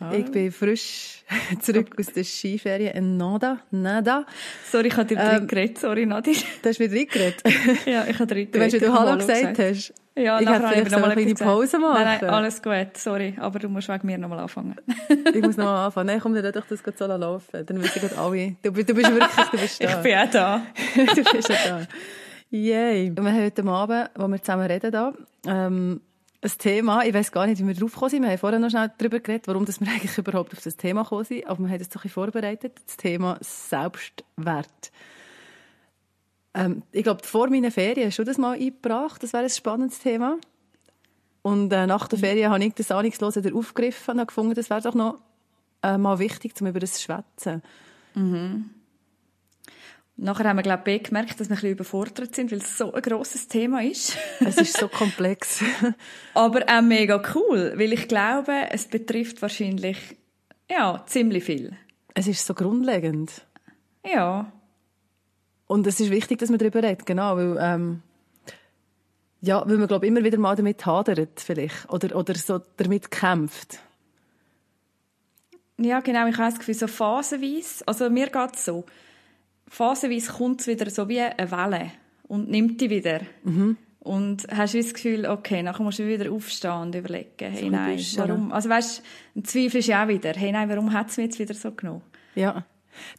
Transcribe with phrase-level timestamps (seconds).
[0.00, 0.16] Hallo.
[0.16, 1.24] Ich bin frisch
[1.60, 3.58] zurück aus der Skiferien in Nada.
[3.72, 4.26] Nada.
[4.70, 5.78] Sorry, ich habe dir ähm, geredet.
[5.78, 6.36] Sorry, Nadine.
[6.62, 7.42] Du hast wieder geredet?
[7.86, 9.94] ja, ich habe dir Du weißt, wie du Hallo gesagt, gesagt hast?
[10.14, 12.02] Ja, ich hätte vielleicht noch mal eine kleine Pause machen.
[12.02, 12.96] Nein, nein, alles gut.
[12.96, 14.76] Sorry, aber du musst wegen mir nochmal anfangen.
[15.34, 16.06] ich muss nochmal anfangen.
[16.06, 17.66] Nein, komm, dann doch das so laufen.
[17.66, 18.56] Dann wissen wir alle.
[18.62, 19.90] Du, du bist wirklich, du bist da.
[19.90, 20.62] ich bin auch da.
[20.94, 21.86] du bist auch da.
[22.50, 23.12] Yay.
[23.14, 25.12] Wir haben heute Abend, wo wir zusammen reden da,
[25.46, 26.00] ähm,
[26.40, 28.22] ein Thema, ich weiß gar nicht, wie wir drauf gekommen sind.
[28.22, 31.24] Wir haben vorher noch schnell darüber geredet, warum wir eigentlich überhaupt auf das Thema gekommen
[31.24, 31.46] sind.
[31.46, 32.80] Aber wir haben es doch ein vorbereitet.
[32.86, 34.92] Das Thema Selbstwert.
[36.54, 39.22] Ähm, ich glaube, vor meinen Ferien hast du das mal eingebracht.
[39.22, 40.38] Das wäre ein spannendes Thema.
[41.42, 44.70] Und äh, nach der Ferien habe ich das ahnungslos wieder aufgegriffen und habe gefunden, das
[44.70, 45.18] wäre doch noch
[45.82, 47.62] äh, mal wichtig, um über das zu schwätzen.
[48.14, 48.70] Mhm.
[50.20, 52.92] Nachher haben wir, glaube ich, gemerkt, dass wir ein bisschen überfordert sind, weil es so
[52.92, 54.18] ein grosses Thema ist.
[54.40, 55.62] es ist so komplex.
[56.34, 59.96] Aber auch mega cool, weil ich glaube, es betrifft wahrscheinlich,
[60.68, 61.76] ja, ziemlich viel.
[62.14, 63.46] Es ist so grundlegend.
[64.04, 64.50] Ja.
[65.68, 68.02] Und es ist wichtig, dass man darüber redet, genau, weil, ähm,
[69.40, 73.12] ja, weil man, glaube ich, immer wieder mal damit hadert, vielleicht, oder, oder so damit
[73.12, 73.78] kämpft.
[75.76, 78.84] Ja, genau, ich habe das Gefühl, so phasenweise, also mir geht es so,
[79.68, 81.92] phasenweise kommt es wieder so wie eine Welle
[82.26, 83.20] und nimmt die wieder.
[83.44, 83.76] Mhm.
[84.00, 87.68] Und hast du das Gefühl, okay, nachher musst du wieder aufstehen und überlegen, hey, so
[87.68, 88.52] nein, warum?
[88.52, 89.02] Also weißt,
[89.36, 91.72] ein Zweifel ist ja auch wieder, hey, nein, warum hat es mir jetzt wieder so
[91.72, 92.02] genommen?
[92.34, 92.64] Ja.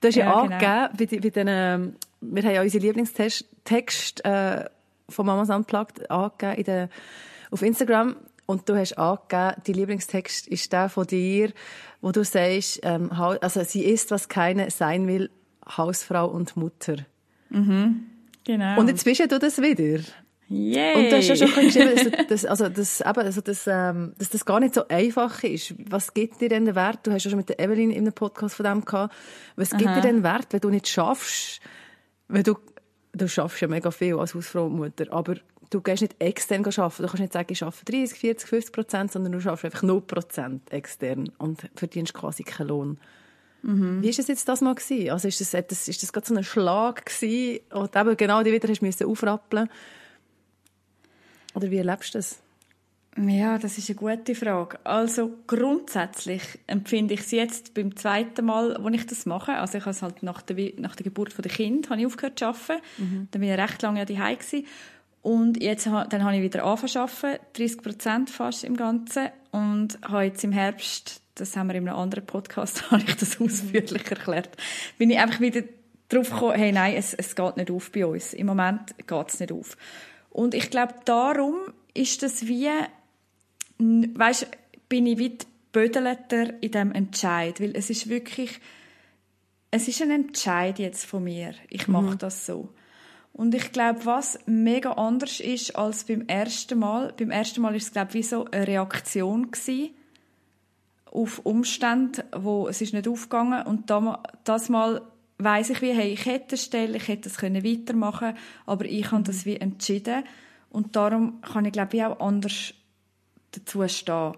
[0.02, 0.56] Du hast ja, ja genau.
[0.56, 4.66] angegeben, bei, bei den, ähm, wir haben ja unseren Lieblingstext äh,
[5.09, 6.90] von Mamas Unplugged angegeben in der,
[7.51, 8.16] auf Instagram.
[8.45, 11.51] Und du hast angegeben, dein Lieblingstext ist der von dir,
[12.01, 15.29] wo du sagst, ähm, also sie ist, was keine sein will,
[15.78, 16.97] Hausfrau und Mutter.
[17.50, 18.06] Mhm,
[18.44, 18.80] genau.
[18.80, 20.03] Und jetzt bist ja du das wieder.
[20.50, 20.96] Yay.
[20.96, 24.30] Und du hast ja schon geschrieben, dass, das, also das, eben, also das, ähm, dass
[24.30, 25.75] das gar nicht so einfach ist.
[25.88, 27.06] Was gibt dir denn den Wert?
[27.06, 29.16] Du hast ja schon mit der Evelyn in einem Podcast von dem gehabt.
[29.56, 30.02] Was gibt Aha.
[30.02, 31.62] dir den Wert, wenn du nicht schaffst,
[32.28, 32.56] wenn du,
[33.13, 35.36] du schaffst ja mega viel als Hausfrau und Mutter, aber
[35.69, 37.03] du gehst nicht extern arbeiten.
[37.03, 40.01] Du kannst nicht sagen, ich arbeite 30, 40, 50 Prozent, sondern du schaffst einfach 0
[40.01, 42.97] Prozent extern und verdienst quasi keinen Lohn.
[43.62, 44.02] Mhm.
[44.02, 44.75] Wie war es jetzt das mal?
[44.75, 45.09] Gewesen?
[45.12, 48.52] Also ist das, das, ist das gerade so ein Schlag gewesen, und eben genau die
[48.52, 49.70] wieder hast müssen aufrappeln
[51.56, 52.40] Oder wie erlebst du das?
[53.18, 54.80] Ja, das ist eine gute Frage.
[54.86, 59.53] Also grundsätzlich empfinde ich es jetzt beim zweiten Mal, wo ich das mache.
[59.56, 62.40] Also ich habe es halt nach der, nach der Geburt der Kind habe ich aufgehört
[62.40, 62.81] zu arbeiten.
[62.98, 63.28] Mhm.
[63.31, 64.66] Dann bin ich recht lange ja daheim gewesen.
[65.22, 69.30] Und jetzt, dann habe ich wieder angefangen zu arbeiten, 30 Prozent fast im Ganzen.
[69.52, 73.39] Und habe jetzt im Herbst das haben wir in einem anderen Podcast, habe ich das
[73.39, 74.50] ausführlich erklärt,
[74.97, 75.63] bin ich einfach wieder
[76.09, 78.33] drauf gekommen, hey, nein, es, es geht nicht auf bei uns.
[78.33, 79.77] Im Moment geht es nicht auf.
[80.29, 81.55] Und ich glaube, darum
[81.94, 82.69] ist das wie,
[83.77, 84.47] weißt,
[84.89, 88.59] bin ich weit bödelter in diesem Entscheid, weil es ist wirklich,
[89.71, 91.53] es ist ein Entscheid jetzt von mir.
[91.69, 92.17] Ich mache mhm.
[92.17, 92.69] das so.
[93.33, 97.83] Und ich glaube, was mega anders ist als beim ersten Mal, beim ersten Mal ist
[97.83, 99.91] es, glaube ich, wie so eine Reaktion gewesen
[101.12, 103.92] auf Umstände, wo es ist nicht aufgegangen und
[104.44, 105.02] das mal
[105.40, 109.09] weiß ich wie, hey, ich hätte eine Stelle, ich hätte das können weitermachen, aber ich
[109.12, 110.24] habe das wie entschieden
[110.69, 112.74] und darum kann ich glaube ich auch anders
[113.52, 114.34] dazu stehen.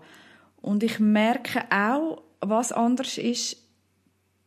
[0.62, 3.58] Und ich merke auch, was anders ist,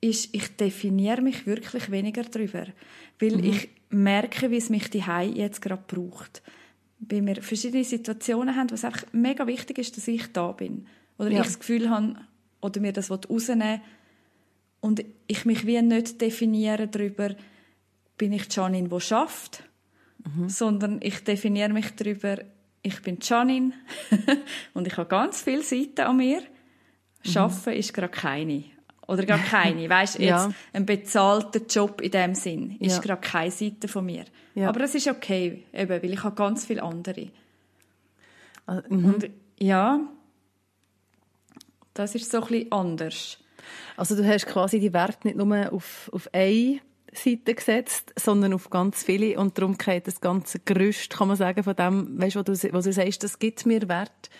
[0.00, 2.66] ist, ich definiere mich wirklich weniger darüber,
[3.18, 3.44] weil mhm.
[3.44, 5.02] ich merke, wie es mich die
[5.34, 6.42] jetzt gerade braucht.
[6.98, 10.86] Weil wir verschiedene Situationen haben, was einfach mega wichtig ist, dass ich da bin.
[11.18, 11.40] Oder ja.
[11.40, 12.16] ich das Gefühl habe,
[12.60, 13.80] oder mir das rausnehmen
[14.80, 17.34] und ich mich wie nicht definiere darüber,
[18.16, 19.62] bin ich Janine, die schafft,
[20.24, 20.48] mhm.
[20.48, 22.38] sondern ich definiere mich darüber,
[22.82, 23.72] ich bin Janine
[24.74, 26.42] und ich habe ganz viele Seiten an mir.
[27.22, 27.78] Schaffen mhm.
[27.78, 28.64] ist gerade keine.
[29.06, 29.88] Oder gar keine.
[29.88, 30.52] Weißt, jetzt ja.
[30.72, 33.02] ein bezahlter Job in dem Sinn ist ja.
[33.02, 34.24] gerade keine Seite von mir.
[34.54, 34.68] Ja.
[34.68, 37.28] Aber das ist okay, eben, weil ich habe ganz viele andere.
[38.66, 39.04] Also, mhm.
[39.04, 40.00] Und ja,
[41.94, 43.38] das ist so ein bisschen anders.
[43.96, 46.80] Also du hast quasi die Werte nicht nur auf, auf eine
[47.12, 51.62] Seite gesetzt, sondern auf ganz viele und darum geht das ganze Gerüst, kann man sagen,
[51.62, 54.30] von dem, weißt, wo du, wo du sagst, das gibt mir Wert,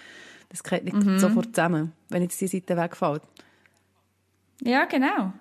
[0.49, 1.19] das geht nicht mhm.
[1.19, 3.23] sofort zusammen, wenn jetzt die Seite wegfällt.
[4.61, 5.33] Ja, genau.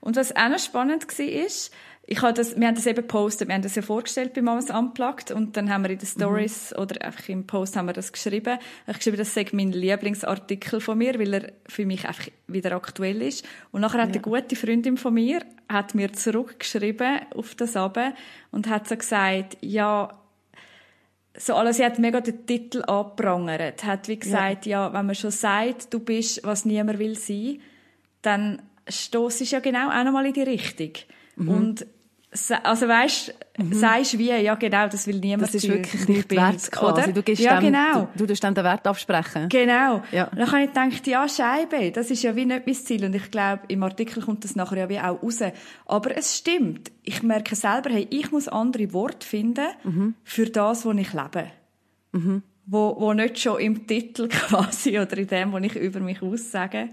[0.00, 1.72] Und was auch noch spannend war, ist,
[2.04, 4.70] ich habe das, wir haben das eben gepostet, wir haben das ja vorgestellt bei Mamas
[4.70, 6.82] Unplugged und dann haben wir in den Stories mhm.
[6.82, 8.58] oder einfach im Post haben wir das geschrieben.
[8.58, 12.72] Ich habe geschrieben, das sei mein Lieblingsartikel von mir, weil er für mich einfach wieder
[12.72, 13.46] aktuell ist.
[13.70, 14.14] Und nachher hat ja.
[14.14, 18.14] eine gute Freundin von mir, hat mir zurückgeschrieben auf das Abend
[18.50, 20.12] und hat so gesagt, ja,
[21.36, 24.88] so alles, sie hat mega den Titel angeprangert, hat wie gesagt, ja.
[24.88, 27.60] ja, wenn man schon sagt, du bist, was niemand will sein,
[28.22, 30.92] dann stoßt ja genau auch nochmal in die Richtung.
[31.36, 31.48] Mhm.
[31.48, 31.86] Und
[32.62, 33.74] also weißt, mhm.
[33.74, 35.42] sagst wie, ja genau, das will niemand.
[35.42, 37.02] Das ist wirklich nicht wert quasi.
[37.02, 37.12] Oder?
[37.12, 38.08] Du gibst ja, dem, genau.
[38.16, 39.48] Du, du dem den Wert absprechen.
[39.50, 40.02] Genau.
[40.12, 40.30] Ja.
[40.34, 43.30] Dann habe ich gedacht, ja Scheibe, das ist ja wie nicht mein Ziel und ich
[43.30, 45.40] glaube, im Artikel kommt das nachher ja wie auch raus.
[45.84, 46.90] Aber es stimmt.
[47.02, 50.14] Ich merke selber, hey, ich muss andere Worte finden mhm.
[50.24, 51.50] für das, was ich lebe.
[52.12, 52.42] Mhm.
[52.64, 56.88] Wo, wo nicht schon im Titel quasi oder in dem, was ich über mich aussage,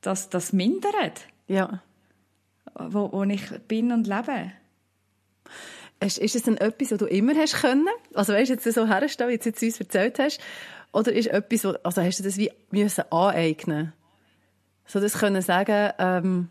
[0.00, 1.26] dass das mindert.
[1.46, 1.82] Ja
[2.74, 4.52] wo, wo ich bin und lebe.
[6.00, 7.88] Ist, ist es denn etwas, was du immer hast können?
[8.14, 10.40] Also weißt du, jetzt so herstellen, wie du jetzt uns erzählt hast?
[10.92, 13.92] Oder ist etwas, wo, also hast du das wie müssen aneignen?
[14.86, 16.48] So das können sagen, ähm,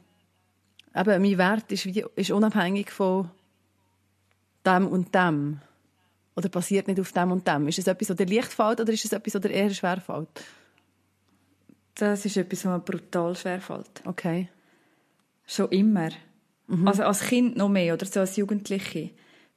[0.95, 3.29] eben, mein Wert ist, wie, ist unabhängig von
[4.65, 5.61] dem und dem.
[6.35, 7.67] Oder basiert nicht auf dem und dem.
[7.67, 10.01] Ist es etwas, das dir leicht fällt oder ist es etwas, das dir eher schwer
[10.01, 10.27] fällt?
[11.95, 14.01] Das ist etwas, was mir brutal schwer fällt.
[14.05, 14.49] Okay.
[15.45, 16.09] Schon immer.
[16.67, 16.87] Mhm.
[16.87, 19.11] Also als Kind noch mehr oder so als Jugendliche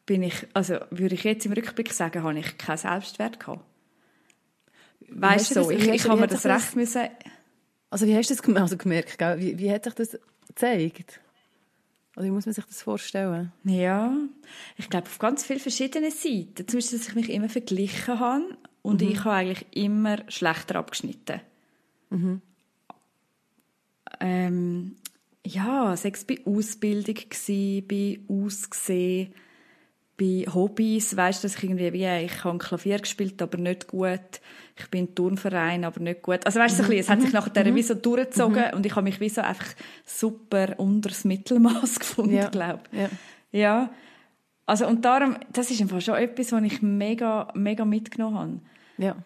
[0.05, 3.65] bin ich, also würde ich jetzt im Rückblick sagen, habe ich keinen Selbstwert gehabt.
[5.09, 7.09] Weißt du, so, ich, ich habe mir das recht müssen...
[7.91, 9.19] Also wie hast du das also gemerkt?
[9.19, 9.38] Gell?
[9.38, 10.19] Wie, wie hat sich das
[10.49, 11.21] gezeigt?
[12.17, 13.53] Oder wie muss man sich das vorstellen?
[13.65, 14.12] Ja,
[14.77, 16.67] ich glaube auf ganz vielen verschiedenen Seiten.
[16.67, 19.09] Zum Beispiel, dass ich mich immer verglichen habe und mhm.
[19.09, 21.41] ich habe eigentlich immer schlechter abgeschnitten.
[22.11, 22.41] Mhm.
[24.21, 24.97] Ähm,
[25.46, 29.32] ja, sei es bei Ausbildung gewesen, bei Aussehen,
[30.19, 34.40] bei Hobbys, weißt du, dass ich irgendwie wie, ich habe Klavier gespielt, aber nicht gut.
[34.78, 36.44] Ich bin im Turnverein, aber nicht gut.
[36.46, 36.93] Also weißt du, mhm.
[36.93, 37.75] es hat sich nachher mhm.
[37.75, 38.76] wie so durchgezogen mhm.
[38.76, 39.66] und ich habe mich wie so einfach
[40.04, 42.49] super unter das Mittelmaß gefunden, ja.
[42.49, 43.08] glaube ja.
[43.52, 43.90] ja.
[44.64, 48.60] Also und darum, das ist einfach schon etwas, was ich mega, mega mitgenommen habe.
[48.99, 49.16] Ja.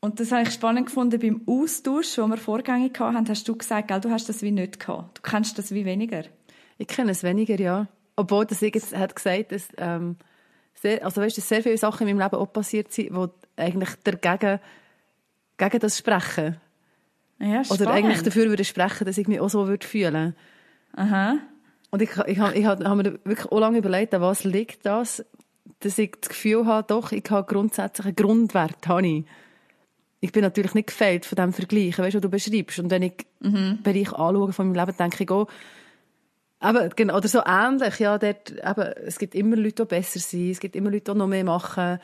[0.00, 3.88] Und das habe ich spannend gefunden beim Austausch, den wir vorgängig hatten, hast du gesagt,
[3.88, 5.18] gell, du hast das wie nicht gehabt.
[5.18, 6.24] Du kennst das wie weniger.
[6.78, 7.86] Ich kenne es weniger, ja.
[8.16, 10.16] Obwohl, das ich jetzt hat gesagt, dass, ähm,
[10.74, 13.90] sehr, also weißt, dass sehr viele Sachen in meinem Leben auch passiert sind, die eigentlich
[14.02, 14.60] dagegen,
[15.58, 16.56] gegen das sprechen.
[17.38, 17.82] Ja, spannend.
[17.82, 20.34] Oder eigentlich dafür würde sprechen, dass ich mich auch so würde fühlen.
[20.94, 21.36] Aha.
[21.90, 25.24] Und ich, ich, ich, ich habe mir wirklich auch lange überlegt, an was liegt das,
[25.80, 29.24] dass ich das Gefühl habe, doch, ich habe grundsätzlich einen Grundwert, habe ich
[30.20, 32.78] ich bin natürlich nicht gefällt von dem Vergleich, weißt, was du beschreibst.
[32.78, 33.78] Und wenn ich mhm.
[33.82, 35.48] Bereich anschaue von meinem Leben, denke ich auch,
[36.62, 40.50] aber, genau, oder so ähnlich, ja, dort, eben, es gibt immer Leute, die besser sind,
[40.50, 41.98] es gibt immer Leute, die noch mehr machen.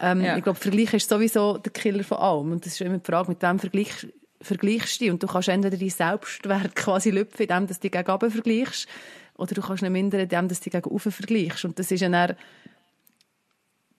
[0.00, 0.38] Ähm, ja.
[0.38, 2.52] Ich glaube, Vergleich ist sowieso der Killer von allem.
[2.52, 4.06] Und das ist immer die Frage, mit wem vergleichst,
[4.40, 5.12] vergleichst du dich?
[5.12, 8.88] Und du kannst entweder deinen Selbstwert quasi lüpfen, indem du dich gegen vergleichst,
[9.36, 11.66] oder du kannst ihn mindern, indem du dich gegen vergleichst.
[11.66, 12.36] Und das ist ja dann,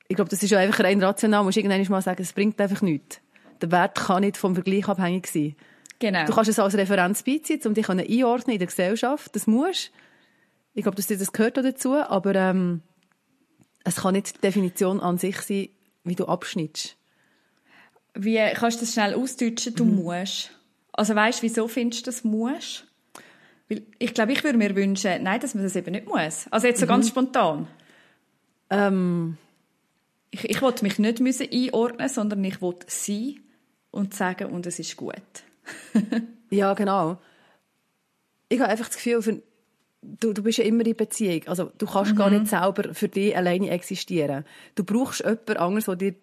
[0.07, 1.41] ich glaube, das ist ja einfach rein rational.
[1.41, 3.21] Du musst irgendwann mal sagen, es bringt einfach nichts
[3.61, 5.55] der Wert kann nicht vom Vergleich abhängig sein.
[5.99, 6.25] Genau.
[6.25, 9.35] Du kannst es als Referenz beiziehen, um dich einordnen in der Gesellschaft.
[9.35, 9.91] Das musst.
[10.73, 12.81] Ich glaube, das gehört auch dazu, aber ähm,
[13.83, 15.69] es kann nicht die Definition an sich sein,
[16.03, 16.97] wie du abschnittst.
[18.15, 19.75] Wie kannst du das schnell ausdeutschen?
[19.75, 20.03] Du mhm.
[20.03, 20.51] musst.
[20.91, 22.87] Also weißt, du, wieso findest du das musst?
[23.69, 26.47] Weil ich glaube, ich würde mir wünschen, nein, dass man das eben nicht muss.
[26.49, 26.89] Also jetzt so mhm.
[26.89, 27.67] ganz spontan.
[28.69, 29.37] Ähm.
[30.33, 33.41] Ich, ich wollte mich nicht müssen einordnen, sondern ich wollte sein
[33.91, 35.21] und sagen, und es ist gut.
[36.49, 37.17] ja, genau.
[38.49, 39.41] Ich habe einfach das Gefühl, für,
[40.01, 41.41] du, du bist ja immer in Beziehung.
[41.47, 42.17] Also, du kannst mhm.
[42.17, 44.45] gar nicht selber für dich alleine existieren.
[44.75, 46.15] Du brauchst jemanden anderes, der dir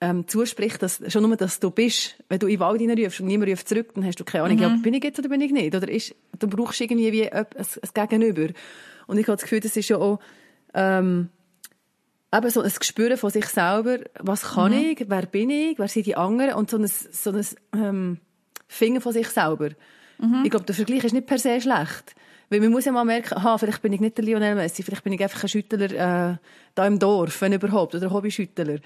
[0.00, 2.16] ähm, zuspricht, dass, schon nur, dass du bist.
[2.28, 4.56] Wenn du in den Wald reinrufst und niemand ruft zurück, dann hast du keine Ahnung,
[4.56, 4.62] mhm.
[4.62, 5.74] ja, bin ich jetzt oder bin ich nicht?
[5.74, 8.52] Oder ist, du brauchst irgendwie wie ein, ein, ein Gegenüber.
[9.06, 10.20] Und ich habe das Gefühl, das ist ja auch,
[10.74, 11.28] ähm,
[12.34, 14.78] eben so ein Gespür von sich selber, was kann mhm.
[14.78, 18.18] ich, wer bin ich, wer sind die anderen und so ein, so ein ähm,
[18.68, 19.70] Finger von sich selber.
[20.18, 20.42] Mhm.
[20.44, 22.14] Ich glaube, der Vergleich ist nicht per se schlecht.
[22.50, 25.04] Weil man muss ja mal merken, aha, vielleicht bin ich nicht der Lionel Messi, vielleicht
[25.04, 26.36] bin ich einfach ein Schüttler äh,
[26.74, 28.78] da im Dorf, wenn überhaupt, oder ein Hobbyschüttler.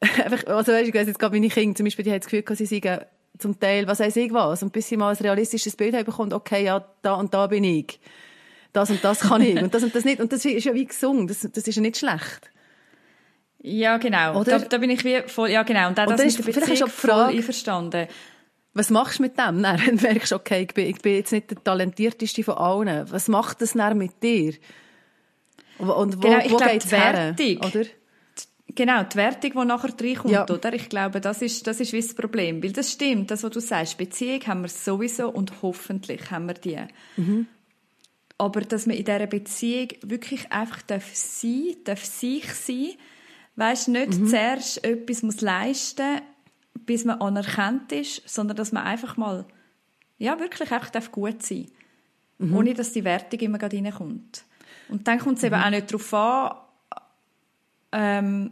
[0.24, 2.56] einfach, also weißt, ich weiss jetzt gerade meine Kinder, zum Beispiel, die haben das Gefühl,
[2.56, 3.04] sie sagen
[3.38, 6.32] zum Teil, was weiß ich was, und bis sie mal ein realistisches Bild haben bekommen,
[6.32, 8.00] okay, ja, da und da bin ich.
[8.72, 10.20] Das und das kann ich, und das und das nicht.
[10.20, 12.50] Und das ist ja wie gesungen, das, das ist ja nicht schlecht.
[13.66, 14.40] Ja, genau.
[14.40, 14.58] Oder?
[14.58, 15.88] Da, da bin ich wie voll, ja genau.
[15.88, 18.08] Und auch das ist, mit der Beziehung voll einverstanden.
[18.74, 19.62] Was machst du mit dem?
[19.62, 23.10] Dann merkst du, okay, ich bin, ich bin jetzt nicht der talentierteste von allen.
[23.10, 24.52] Was macht das dann mit dir?
[25.78, 27.84] Und wo, genau, ich wo glaub, geht's die Wertung, her, oder?
[28.74, 30.46] Genau, die Wertung, die nachher reinkommt, Ja.
[30.46, 30.72] oder?
[30.74, 32.62] Ich glaube, das ist, das ist wie das Problem.
[32.62, 33.96] Weil das stimmt, das, was du sagst.
[33.96, 36.80] Beziehung haben wir sowieso und hoffentlich haben wir die.
[38.36, 42.88] Aber dass man in dieser Beziehung wirklich einfach darf sein darf sich sein,
[43.56, 46.20] weißt nicht zuerst etwas muss leisten
[46.86, 49.46] bis man anerkannt ist, sondern dass man einfach mal,
[50.18, 51.68] ja, wirklich einfach darf gut sein
[52.38, 54.44] Ohne, dass die Wertung immer gerade reinkommt.
[54.88, 56.56] Und dann kommt es eben auch nicht darauf an,
[57.92, 58.50] ähm,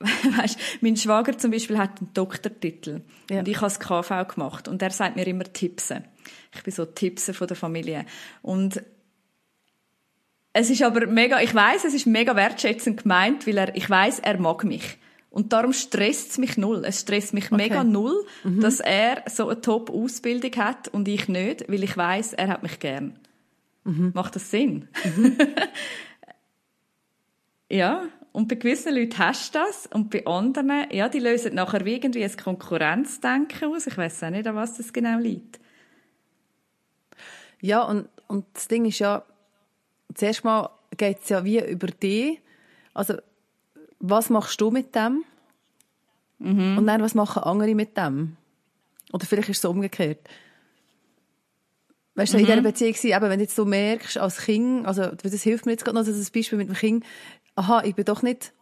[0.00, 3.40] weißt, mein Schwager zum Beispiel hat einen Doktortitel Ja.
[3.40, 6.04] und ich habe das KV gemacht und er sagt mir immer Tippse.
[6.54, 8.06] Ich bin so Tippse von der Familie
[8.40, 8.82] und
[10.52, 14.20] es ist aber mega, ich weiß, es ist mega wertschätzend gemeint, weil er, ich weiß,
[14.20, 14.98] er mag mich.
[15.30, 16.84] Und darum stresst es mich null.
[16.84, 21.84] Es stresst mich mega null, dass er so eine Top-Ausbildung hat und ich nicht, weil
[21.84, 23.16] ich weiß, er hat mich gern.
[24.12, 24.88] Macht das Sinn?
[27.70, 28.08] ja.
[28.32, 31.94] Und bei gewissen Leuten hast du das und bei anderen, ja, die lösen nachher wie
[31.94, 33.86] irgendwie ein Konkurrenzdenken aus.
[33.86, 35.58] Ich weiß auch nicht, an was das genau liegt.
[37.60, 39.24] Ja, und, und das Ding ist ja,
[40.14, 42.40] zuerst mal geht es ja wie über dich.
[42.94, 43.14] Also,
[43.98, 45.24] was machst du mit dem?
[46.78, 48.36] Und dann, was machen andere mit dem?
[49.12, 50.18] Oder vielleicht ist es so umgekehrt.
[52.14, 55.06] Weißt du, in dieser Beziehung, sein, eben, wenn du jetzt so merkst, als Kind, also,
[55.06, 57.04] das hilft mir jetzt gerade noch, also das Beispiel mit dem Kind,
[57.54, 58.52] aha, ich bin doch nicht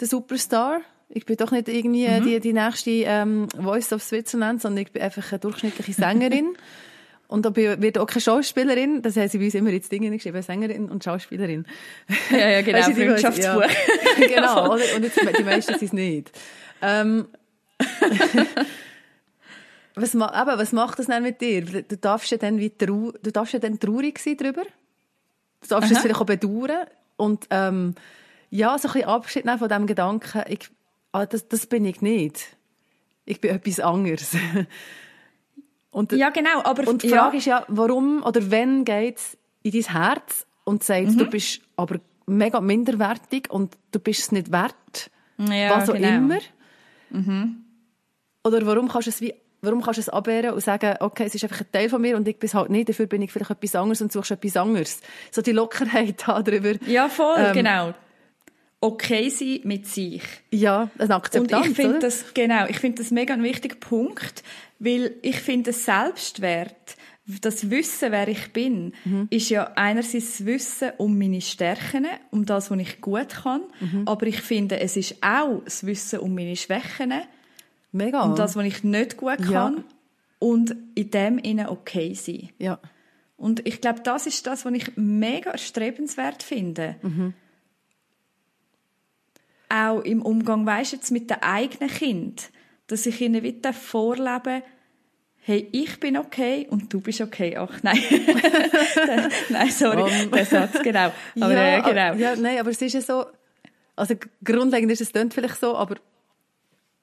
[0.00, 0.80] der Superstar.
[1.08, 5.02] Ich bin doch nicht irgendwie die, die nächste ähm, Voice of Switzerland, sondern ich bin
[5.02, 6.56] einfach eine durchschnittliche Sängerin.
[7.32, 9.00] Und ich werde auch keine Schauspielerin.
[9.00, 11.64] Das haben sie bei uns immer ins Ding geschrieben, Sängerin und Schauspielerin.
[12.30, 13.62] Ja, ja, genau, Weisst du, Freundschaftsbuch.
[13.62, 14.26] Ja.
[14.28, 14.84] genau, oder?
[14.94, 16.30] Und jetzt, die meisten sind es nicht.
[16.82, 17.28] Ähm,
[19.94, 21.62] was, ma eben, was macht das dann mit dir?
[21.62, 24.64] Du darfst ja dann, wie trau du darfst ja dann traurig sein darüber.
[25.62, 26.02] Du darfst es Aha.
[26.02, 26.86] vielleicht auch bedauern.
[27.16, 27.94] Und ähm,
[28.50, 30.68] ja, so ein bisschen Abschied nehmen von dem Gedanken, ich,
[31.12, 32.56] ah, das, das bin ich nicht.
[33.24, 34.36] Ich bin etwas anderes.
[35.92, 37.18] Und, Ja, genau, aber und die ja.
[37.22, 41.18] Frage ist ja, warum oder wenn geht es in dein Herz und sagt, Mhm.
[41.18, 46.08] du bist aber mega minderwertig und du bist es nicht wert, Ja, was auch genau.
[46.08, 46.38] immer.
[48.44, 49.34] Oder warum kannst du es wie
[49.64, 52.16] Warum kannst du es abwehren und sagen, okay, es ist einfach ein Teil von mir
[52.16, 54.56] und ich bin es halt nicht, dafür bin ich vielleicht etwas anderes und suchst etwas
[54.56, 55.00] anderes.
[55.30, 56.72] So die Lockerheit da drüber.
[56.84, 57.94] Ja, voll, Ähm, genau.
[58.84, 60.22] Okay sein mit sich.
[60.50, 64.42] Ja, eine Und Akzeptanz, ich finde das, genau, ich finde das mega ein wichtiger Punkt,
[64.80, 66.96] weil ich finde, Selbstwert,
[67.40, 69.28] das Wissen, wer ich bin, Mhm.
[69.30, 74.02] ist ja einerseits das Wissen um meine Stärken, um das, was ich gut kann, Mhm.
[74.06, 77.12] aber ich finde, es ist auch das Wissen um meine Schwächen,
[77.92, 78.22] Mega.
[78.22, 79.46] um das, was ich nicht gut Ja.
[79.46, 79.84] kann
[80.40, 82.48] und in dem innen okay sein.
[82.58, 82.80] ja.
[83.36, 86.94] Und ich glaube, das ist das, was ich mega erstrebenswert finde.
[89.72, 92.50] Auch im Umgang, weisst du, jetzt mit den eigenen Kind,
[92.88, 94.62] dass ich ihnen wieder vorlebe,
[95.44, 97.56] hey, ich bin okay und du bist okay.
[97.56, 97.98] Ach, nein.
[99.48, 100.30] nein, sorry, Um.
[100.30, 101.10] der Satz, genau.
[101.40, 102.14] Aber ja, aber- genau.
[102.14, 103.26] Ja, nein, aber es ist ja so,
[103.96, 104.14] also
[104.44, 105.96] grundlegend ist es klingt vielleicht so, aber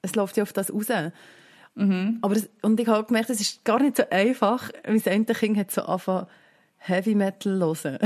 [0.02, 0.88] es läuft ja auf das raus.
[1.74, 2.18] Mhm.
[2.22, 4.70] Aber es, und ich habe gemerkt, es ist gar nicht so einfach.
[4.86, 6.26] Mein eine Kind hat so angefangen,
[6.82, 7.98] Heavy Metal hören.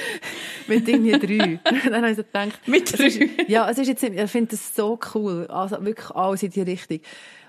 [0.66, 1.60] Mit irgendwie drei.
[1.84, 3.28] Dann habe ich so gedacht, Mit es ist- drei?
[3.46, 5.46] Ja, es ist jetzt, ich finde das so cool.
[5.48, 7.00] Also wirklich alles in die Richtung.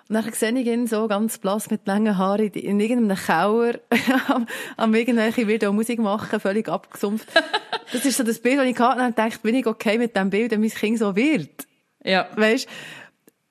[0.10, 3.80] Und dann sehe ich ihn so ganz blass mit langen Haaren in, in irgendeinem Keller
[4.30, 4.48] am,
[4.78, 7.28] am irgendwelche Video Musik machen, völlig abgesumpft.
[7.92, 9.02] Das ist so das Bild, das ich hatte.
[9.02, 11.68] Und dann dachte bin ich okay mit dem Bild, wenn mein Kind so wird.
[12.06, 12.30] Ja.
[12.38, 12.70] Weißt?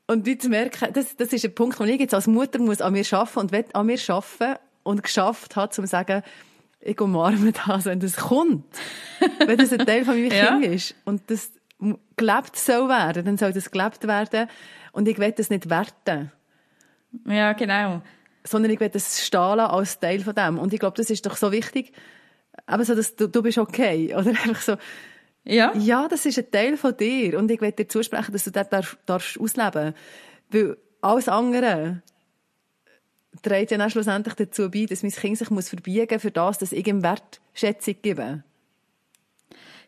[0.07, 2.95] Und jetzt merken, das, das ist ein Punkt, wo ich jetzt als Mutter muss an
[2.95, 6.23] mir arbeiten und will an mir arbeiten und geschafft hat, um zu sagen,
[6.81, 8.65] ich umarme das, wenn das kommt.
[9.45, 10.59] wenn das ein Teil von meinem Ja.
[10.59, 10.95] Kind ist.
[11.05, 11.53] Und das
[12.17, 14.49] gelebt soll werden, dann soll das gelebt werden.
[14.93, 16.33] Und ich will das nicht werten.
[17.27, 18.03] ja, genau.
[18.45, 20.59] Sondern ich will das stehen lassen als Teil von dem.
[20.59, 21.93] Und ich glaube, das ist doch so wichtig.
[22.67, 24.15] Aber so, dass du, du bist okay.
[24.17, 24.77] Oder einfach so,
[25.45, 25.73] Ja.
[25.77, 27.39] ja, das ist ein Teil von dir.
[27.39, 29.93] Und ich will dir zusprechen, dass du das darf, darfst ausleben
[30.51, 32.03] Weil alles andere
[33.43, 36.73] trägt ja dann schlussendlich dazu bei, dass mein Kind sich muss verbiegen für das, dass
[36.73, 38.43] ich ihm Wertschätzung gebe.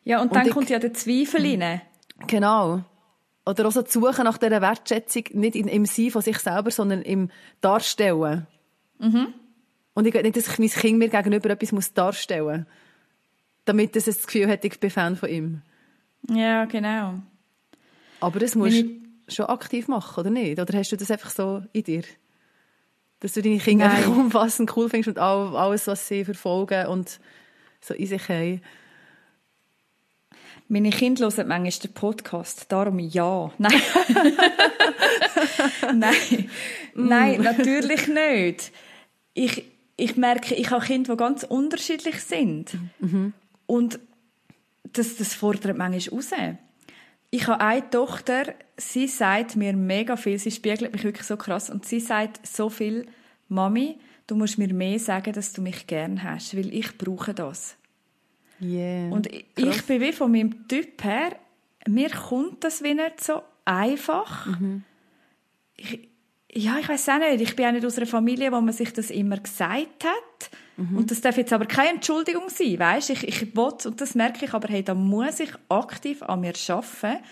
[0.05, 1.81] Ja, und dann ich- kommt ja der Zweifel rein.
[2.27, 2.83] Genau.
[3.47, 6.71] Oder auch so die Suche nach dieser Wertschätzung, nicht in, im Sein von sich selber,
[6.71, 8.47] sondern im Darstellen.
[8.99, 12.67] Und ich will nicht, dass ich mein Kind mir gegenüber etwas muss darstellen muss.
[13.65, 15.63] Damit es das Gefühl hat, ich bin Fan von ihm.
[16.29, 17.15] Ja, genau.
[18.21, 18.91] Aber das musst du
[19.29, 20.59] schon aktiv machen, oder nicht?
[20.59, 22.03] Oder hast du das einfach so in dir?
[23.21, 27.19] Dass du deine Kinder einfach umfassend cool findest und alles, was sie verfolgen und
[27.81, 28.61] so in sich haben.
[30.71, 33.51] Meine Kinder hören manchmal den Podcast, darum ja.
[33.57, 33.73] Nein.
[35.95, 36.51] Nein.
[36.95, 38.71] Nein, natürlich nicht.
[39.33, 39.65] Ich,
[39.97, 42.75] ich merke, ich habe Kinder, die ganz unterschiedlich sind.
[42.99, 43.33] Mhm.
[43.67, 43.99] Und
[44.93, 46.31] das, das fordert manchmal raus.
[47.31, 51.69] Ich habe eine Tochter, sie sagt mir mega viel, sie spiegelt mich wirklich so krass
[51.69, 53.07] und sie sagt so viel,
[53.49, 57.77] Mami, du musst mir mehr sagen, dass du mich gern hast, weil ich brauche das.
[58.61, 61.37] Yeah, und ich, ich bin wie von meinem Typ her,
[61.87, 64.47] mir kommt das wie nicht so einfach.
[64.47, 64.83] Mhm.
[65.77, 66.09] Ich,
[66.53, 67.41] ja, ich weiß auch nicht.
[67.43, 70.51] Ich bin auch nicht aus einer Familie, wo man sich das immer gesagt hat.
[70.79, 70.97] Mhm.
[70.97, 73.11] Und das darf jetzt aber keine Entschuldigung sein, weißt?
[73.11, 76.55] Ich, ich will, und das merke ich, aber hey, da muss ich aktiv an mir
[76.69, 77.23] arbeiten,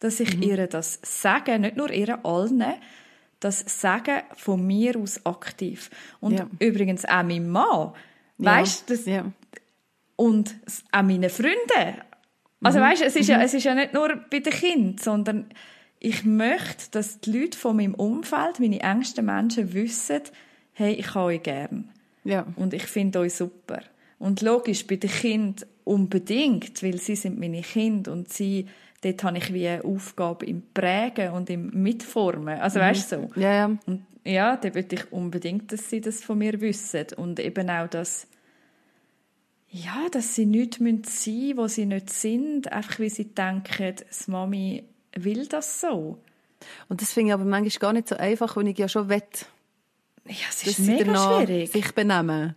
[0.00, 0.42] dass ich mhm.
[0.42, 2.64] ihr das sage, nicht nur ihr allen,
[3.40, 5.90] das Sagen von mir aus aktiv.
[6.20, 6.48] Und ja.
[6.58, 7.92] übrigens auch mein Mann,
[8.38, 8.88] weißt?
[8.88, 8.96] Ja.
[8.96, 9.32] Das, ja.
[10.16, 10.56] Und
[10.90, 11.96] auch meine Freunde.
[12.62, 12.84] Also mhm.
[12.84, 13.44] weißt, es ist ja, mhm.
[13.44, 15.46] es ist ja nicht nur bei den Kindern, sondern
[16.00, 20.22] ich möchte, dass die Leute von meinem Umfeld, meine engsten Menschen wissen,
[20.72, 21.90] hey, ich habe euch gern.
[22.24, 22.46] Ja.
[22.56, 23.80] Und ich finde euch super.
[24.18, 28.66] Und logisch, bei den Kindern unbedingt, weil sie sind meine Kinder und sie,
[29.02, 32.58] dort habe ich wie eine Aufgabe im Prägen und im Mitformen.
[32.58, 32.84] Also mhm.
[32.84, 33.40] weißt du so?
[33.40, 33.78] Ja, ja.
[33.86, 37.06] Und ja, da würde ich unbedingt, dass sie das von mir wissen.
[37.16, 38.26] Und eben auch, dass,
[39.68, 44.26] ja, dass sie nicht sein müssen, wo sie nicht sind, einfach weil sie denken, das
[44.28, 46.18] Mami will das so.
[46.88, 49.46] Und das finde ich aber manchmal gar nicht so einfach, wenn ich ja schon wett
[50.26, 51.70] ja, es ist mega schwierig.
[51.70, 52.54] sich benehmen.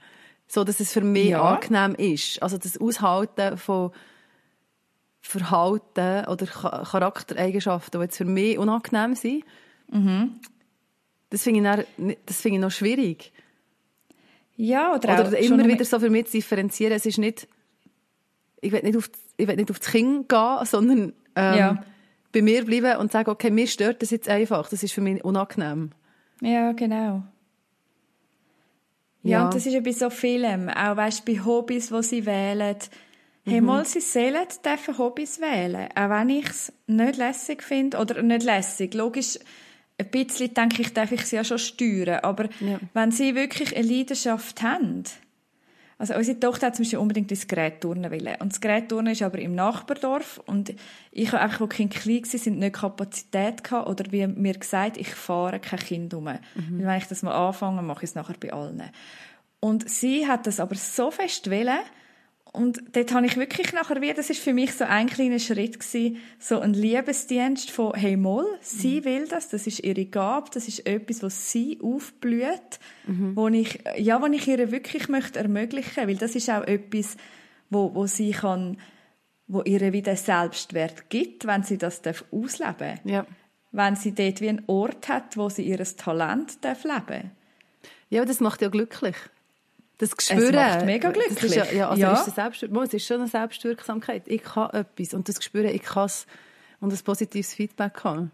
[0.47, 1.41] So, dass es für mich ja.
[1.41, 2.41] angenehm ist.
[2.41, 3.91] Also das Aushalten von
[5.19, 9.43] Verhalten oder Charaktereigenschaften, die jetzt für mich unangenehm sind,
[9.91, 10.39] mhm.
[11.29, 13.33] das finde ich, das finde ich noch schwierig.
[14.55, 16.93] Ja, oder, oder immer wieder so für mich zu differenzieren.
[16.93, 17.47] Es ist nicht,
[18.61, 21.83] ich will nicht auf, ich will nicht auf das Kind gehen, sondern ähm, ja.
[22.31, 24.69] bei mir bleiben und sagen, okay, mir stört das jetzt einfach.
[24.69, 25.91] Das ist für mich unangenehm.
[26.41, 27.23] Ja, genau.
[29.27, 30.69] Ja, ja, und das ist ja bei so vielem.
[30.69, 32.77] Auch weißt, bei Hobbys, die sie wählen.
[33.45, 33.67] Hey, mhm.
[33.67, 35.89] mal, sie sollen dürfen Hobbys wählen.
[35.95, 37.97] Auch wenn ich es nicht lässig finde.
[37.97, 38.93] Oder nicht lässig.
[38.93, 39.37] Logisch,
[39.97, 42.19] ein bisschen, denke ich, darf ich sie ja schon steuern.
[42.23, 42.79] Aber ja.
[42.93, 45.03] wenn sie wirklich eine Leidenschaft haben,
[45.99, 48.35] also unsere Tochter hat zum Beispiel unbedingt ins Gerätturnen wollen.
[48.39, 50.39] Und das Gerätturnen ist aber im Nachbardorf.
[50.45, 50.75] Und
[51.11, 53.89] ich habe einfach, wo Kinder klein waren, sind nicht Kapazität gehabt.
[53.89, 56.25] Oder wie mir gesagt, ich fahre kein Kind um.
[56.25, 56.37] Mhm.
[56.79, 58.83] Weil wenn ich das mal anfange, mache ich es nachher bei allen.
[59.59, 61.79] Und sie hat das aber so fest wollen,
[62.57, 65.79] und dort habe ich wirklich nachher wie, das ist für mich so ein kleiner Schritt
[65.79, 69.05] gewesen, so ein Liebesdienst von, hey Moll, sie mhm.
[69.05, 73.35] will das, das ist ihre Gabe, das ist etwas, was sie aufblüht, mhm.
[73.35, 77.15] wo ich, ja, wo ich ihr wirklich möchte ermöglichen, weil das ist auch etwas,
[77.69, 78.77] wo, wo sie kann,
[79.47, 83.25] wo ihr wieder Selbstwert gibt, wenn sie das darf ausleben ja.
[83.71, 87.31] Wenn sie dort wie einen Ort hat, wo sie ihr Talent darf leben
[88.09, 89.15] Ja, das macht ja glücklich.
[89.97, 91.43] Das Gespür, es macht mega glücklich.
[91.43, 92.13] Ist ja, ja, also ja.
[92.13, 94.23] Ist Selbst, es ist schon eine Selbstwirksamkeit.
[94.27, 96.27] Ich kann etwas und das Gespür, ich kann es
[96.79, 98.31] und ein positives Feedback haben.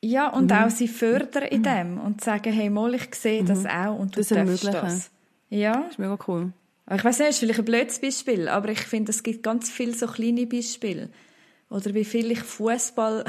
[0.00, 0.56] Ja, und mhm.
[0.56, 3.46] auch sie fördern in dem und sagen, hey, mal, ich sehe mhm.
[3.46, 5.10] das auch und du das darfst das.
[5.48, 5.82] Ja.
[5.82, 6.52] Das ist mega cool.
[6.92, 9.70] Ich weiß nicht, das ist vielleicht ein blödes Beispiel, aber ich finde, es gibt ganz
[9.70, 11.08] viele so kleine Beispiele.
[11.70, 13.24] Oder wie viel ich Fußball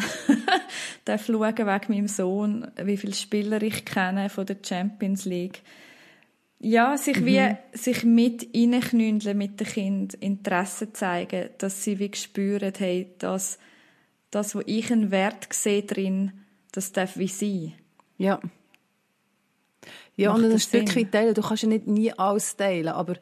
[1.07, 5.61] schauen wegen meinem Sohn, wie viele Spieler ich kenne von der Champions League
[6.63, 7.25] ja, sich mhm.
[7.25, 13.59] wie, sich mit reinknündeln mit den Kind Interesse zeigen, dass sie wie spüren, hey, das,
[14.31, 16.31] das, wo ich einen Wert sehe drin,
[16.71, 17.73] das darf wie sein.
[18.17, 18.39] Ja.
[20.15, 21.33] Ja, Macht und ein Stückchen teilen.
[21.33, 23.15] Du kannst ja nicht nie alles teilen, aber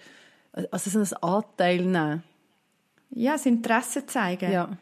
[0.70, 2.24] also so ein Anteil nehmen.
[3.10, 4.52] Ja, das Interesse zeigen.
[4.52, 4.78] Ja.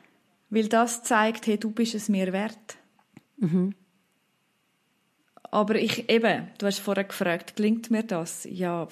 [0.50, 2.78] Weil das zeigt, hey, du bist es mir wert.
[3.38, 3.74] Mhm.
[5.52, 8.48] Aber ich, eben, du hast vorher gefragt, gelingt mir das?
[8.50, 8.88] Ja,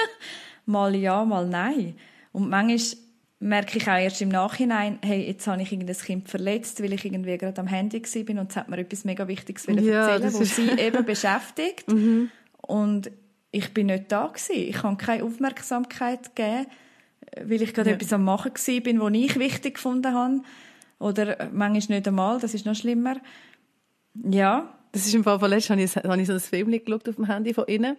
[0.66, 1.96] mal ja, mal nein.
[2.32, 2.98] Und manchmal
[3.40, 7.04] merke ich auch erst im Nachhinein, hey, jetzt habe ich irgendein Kind verletzt, weil ich
[7.04, 10.56] irgendwie gerade am Handy war und es hat mir etwas mega Wichtiges ja, erzählen, was
[10.56, 11.90] sie eben beschäftigt.
[11.92, 12.30] Mhm.
[12.62, 13.10] Und
[13.50, 14.54] ich bin nicht da gewesen.
[14.54, 16.66] Ich kann keine Aufmerksamkeit geben,
[17.42, 17.96] weil ich gerade ja.
[17.96, 18.52] etwas am Machen
[18.82, 20.40] bin, was ich wichtig gefunden habe.
[20.98, 23.16] Oder manchmal nicht einmal, das ist noch schlimmer.
[24.14, 27.26] Ja, das ist im Fall von letztem, habe ich, so ein Film geschaut auf dem
[27.26, 27.96] Handy von innen.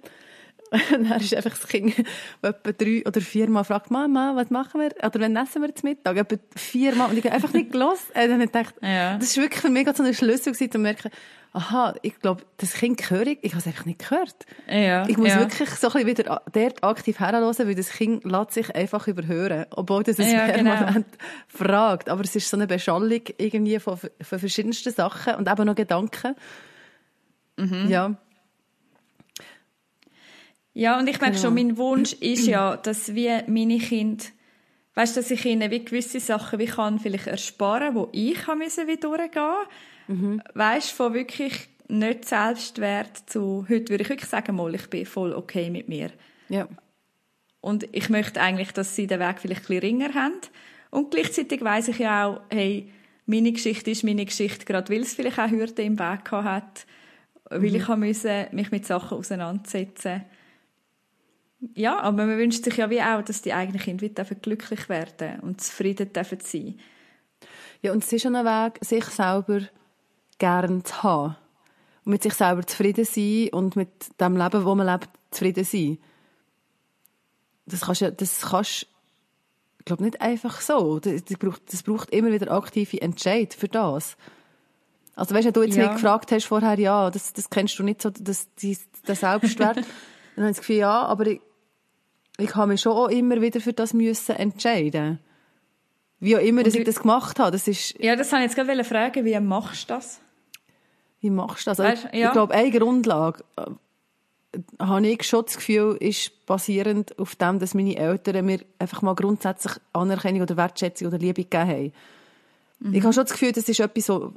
[0.91, 1.93] Und dann ist einfach das Kind,
[2.41, 4.88] das etwa drei oder viermal fragt, Mama, was machen wir?
[5.06, 6.17] Oder wann essen wir zum Mittag?
[6.17, 7.10] Etwa viermal.
[7.12, 8.08] Und ich habe einfach nicht gelassen.
[8.15, 9.17] Und dann gedacht, Ja.
[9.17, 11.12] das ist wirklich für mich so ein Schlüssel gewesen, zu merken,
[11.51, 14.47] aha, ich glaube, das Kind höre ich, ich habe es einfach nicht gehört.
[14.67, 15.41] Ja, Ich muss ja.
[15.41, 19.67] wirklich so ein bisschen wieder dort aktiv herhören, weil das Kind lässt sich einfach überhören.
[19.75, 20.71] Obwohl das es Ja, genau.
[20.71, 21.06] permanent
[21.47, 22.10] fragt.
[22.10, 26.36] Aber es ist so eine Beschallung irgendwie von, von verschiedensten Sachen und eben noch Gedanken.
[27.58, 27.88] Mhm.
[27.89, 28.18] Ja.
[30.74, 31.48] Ja, und ich merke Genau.
[31.48, 34.24] schon, mein Wunsch ist ja, dass wie meine Kinder,
[34.96, 38.88] weißt, dass ich ihnen wie gewisse Sachen wie kann vielleicht ersparen, wo ich haben müssen
[38.88, 39.68] wie durchgehen.
[40.08, 40.42] Mhm.
[40.56, 45.34] Weißt, von wirklich nicht Selbstwert zu, heute würde ich wirklich sagen, mal, ich bin voll
[45.34, 46.12] okay mit mir.
[46.50, 46.68] Ja.
[47.62, 50.42] Und ich möchte eigentlich, dass sie den Weg vielleicht ein ringer haben.
[50.89, 52.92] Und gleichzeitig weiss ich ja auch, hey,
[53.26, 56.86] meine Geschichte ist meine Geschichte, gerade weil es vielleicht auch Hürden im Weg hat,
[57.62, 60.24] weil ich habe müssen mich mit Sachen auseinandersetzen
[61.76, 65.39] Ja, aber man wünscht sich ja wie auch, dass die eigenen Kinder dürfen glücklich werden
[65.42, 66.80] und zufrieden dürfen sein.
[67.82, 69.62] Ja, und es ist schon ein Weg, sich selber
[70.38, 71.36] gern zu haben.
[72.06, 73.89] Und mit sich selber zufrieden sein und mit
[74.20, 75.98] dem Leben, wo man lebt, zufrieden sein.
[77.66, 78.88] Das kannst du, das kannst,
[79.80, 81.00] ich glaube, nicht einfach so.
[81.00, 84.18] Das, braucht, das braucht immer wieder aktive Entscheid für das.
[85.15, 85.84] Also weißt du, wenn du jetzt Ja.
[85.86, 89.78] mich gefragt hast vorher, ja, das, das kennst du nicht so, das, den Selbstwert.
[90.36, 91.41] dann habe ich das Gefühl, ja, aber ich,
[92.38, 95.19] ich habe mich schon auch immer wieder für das müssen entscheiden.
[96.19, 98.56] Wie auch immer, dass Und ich das gemacht habe, das ist, Ja, das wollte ich
[98.56, 100.19] jetzt gerade fragen, wie machst du das?
[101.23, 101.80] wie machst du das?
[101.80, 102.32] Weißt, ich ja.
[102.32, 107.95] glaube, eine Grundlage, äh, habe ich schon das Gefühl, ist basierend auf dem, dass meine
[107.95, 111.93] Eltern mir einfach mal grundsätzlich Anerkennung oder Wertschätzung oder Liebe gegeben haben.
[112.80, 112.93] Mhm.
[112.93, 114.34] Ich habe schon das Gefühl, das ist etwas, so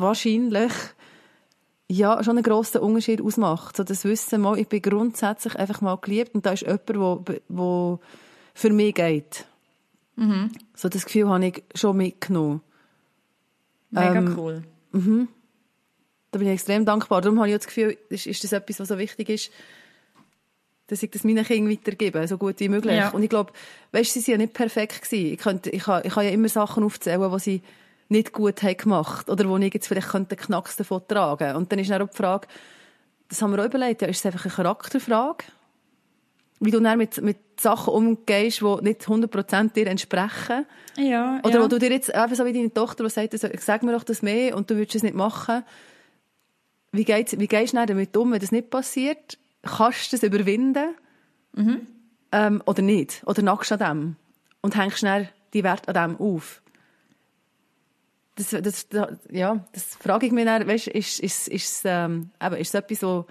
[0.00, 0.72] wahrscheinlich
[1.90, 3.76] ja, schon einen grossen Unterschied ausmacht.
[3.76, 7.24] So das Wissen, mal, ich bin grundsätzlich einfach mal geliebt und da ist jemand, wo,
[7.48, 8.00] wo
[8.54, 9.46] für mich geht.
[10.16, 10.50] Mhm.
[10.74, 12.60] So das Gefühl habe ich schon mitgenommen.
[13.90, 14.62] Mega Ähm, cool.
[16.30, 17.22] Da bin ich extrem dankbar.
[17.22, 19.50] Darum habe ich das Gefühl, ist, ist das etwas, was so wichtig ist,
[20.88, 22.96] dass ich das meinen Kindern weitergebe, so gut wie möglich.
[22.96, 23.10] Ja.
[23.10, 23.52] Und ich glaube,
[23.92, 25.32] weißt, sie sind ja nicht perfekt gewesen.
[25.32, 27.62] Ich, könnte, ich, kann, ich kann ja immer Sachen aufzählen, die sie
[28.08, 31.56] nicht gut haben gemacht oder wo ich jetzt vielleicht könnte den Knacks davon tragen.
[31.56, 32.48] Und dann ist dann auch die Frage,
[33.28, 35.44] das haben wir auch überlegt, ja, ist es einfach eine Charakterfrage?
[36.60, 40.66] Wie du dann mit, mit Sachen umgehst, die nicht 100% dir entsprechen.
[40.96, 41.62] Ja, Oder ja.
[41.62, 44.02] wo du dir jetzt, eben so wie deine Tochter, die sagt, also, sag mir doch
[44.02, 45.62] das mehr und du würdest es nicht machen.
[46.90, 49.38] Wie, geht's, wie gehst du damit um, wenn das nicht passiert?
[49.62, 50.94] Kannst du das überwinden?
[52.32, 53.22] Ähm, oder nicht?
[53.26, 54.16] Oder nagst du an dem?
[54.62, 56.62] Und hängst dann die Wert an dem auf?
[58.38, 62.54] Das, das, das, ja, das frage ich mich dann, weißt, ist, ist, ist, ähm, eben,
[62.54, 63.24] ist es etwas, was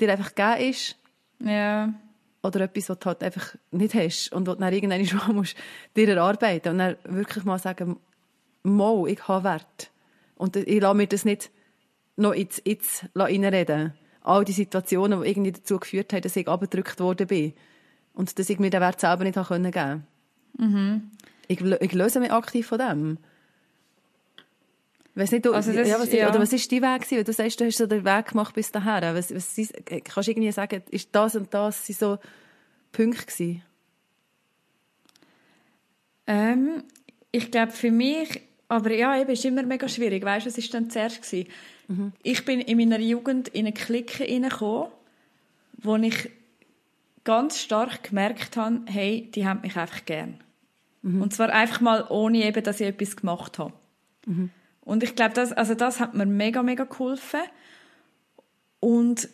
[0.00, 0.96] dir einfach gegeben ist?
[1.40, 1.94] ja.
[2.42, 5.56] oder etwas, was du halt einfach nicht hast und was du dann irgendwann schon musst
[5.96, 8.00] dir erarbeiten und dann wirklich mal sagen,
[8.64, 9.92] mal, ich habe Wert.
[10.34, 11.50] Und ich lasse mir das nicht
[12.16, 13.94] noch ins Jetzt reinreden.
[14.22, 17.54] All die Situationen, die irgendwie dazu geführt haben, dass ich abgedrückt worden bin.
[18.12, 20.06] Und dass ich mir den Wert selber nicht geben
[20.60, 21.12] Mhm.
[21.46, 23.18] ich, ich löse mich aktiv von dem.
[25.18, 26.28] Weiss nicht, du, Also das ja, was, ist- ja.
[26.28, 27.24] Oder was ist dein Weg gewesen?
[27.24, 29.14] Du sagst, du hast so den Weg gemacht bis dahin.
[29.16, 29.72] Was, was,
[30.04, 32.18] kannst du irgendwie sagen, ist das und das sind so
[32.92, 33.62] Punkte gewesen?
[36.26, 36.84] Ähm,
[37.32, 40.24] ich glaube für mich, aber ja, eben, ist immer mega schwierig.
[40.24, 41.48] Weißt du, was ist dann zuerst gewesen?
[42.22, 44.92] Ich bin in meiner Jugend in eine Clique hineingekommen,
[45.78, 46.30] wo ich
[47.24, 50.42] ganz stark gemerkt habe, hey, die haben mich einfach gern.
[51.22, 53.72] Und zwar einfach mal ohne eben, dass ich etwas gemacht habe.
[54.88, 57.40] Und ich glaube, das, also das hat mir mega, mega geholfen.
[58.80, 59.28] Und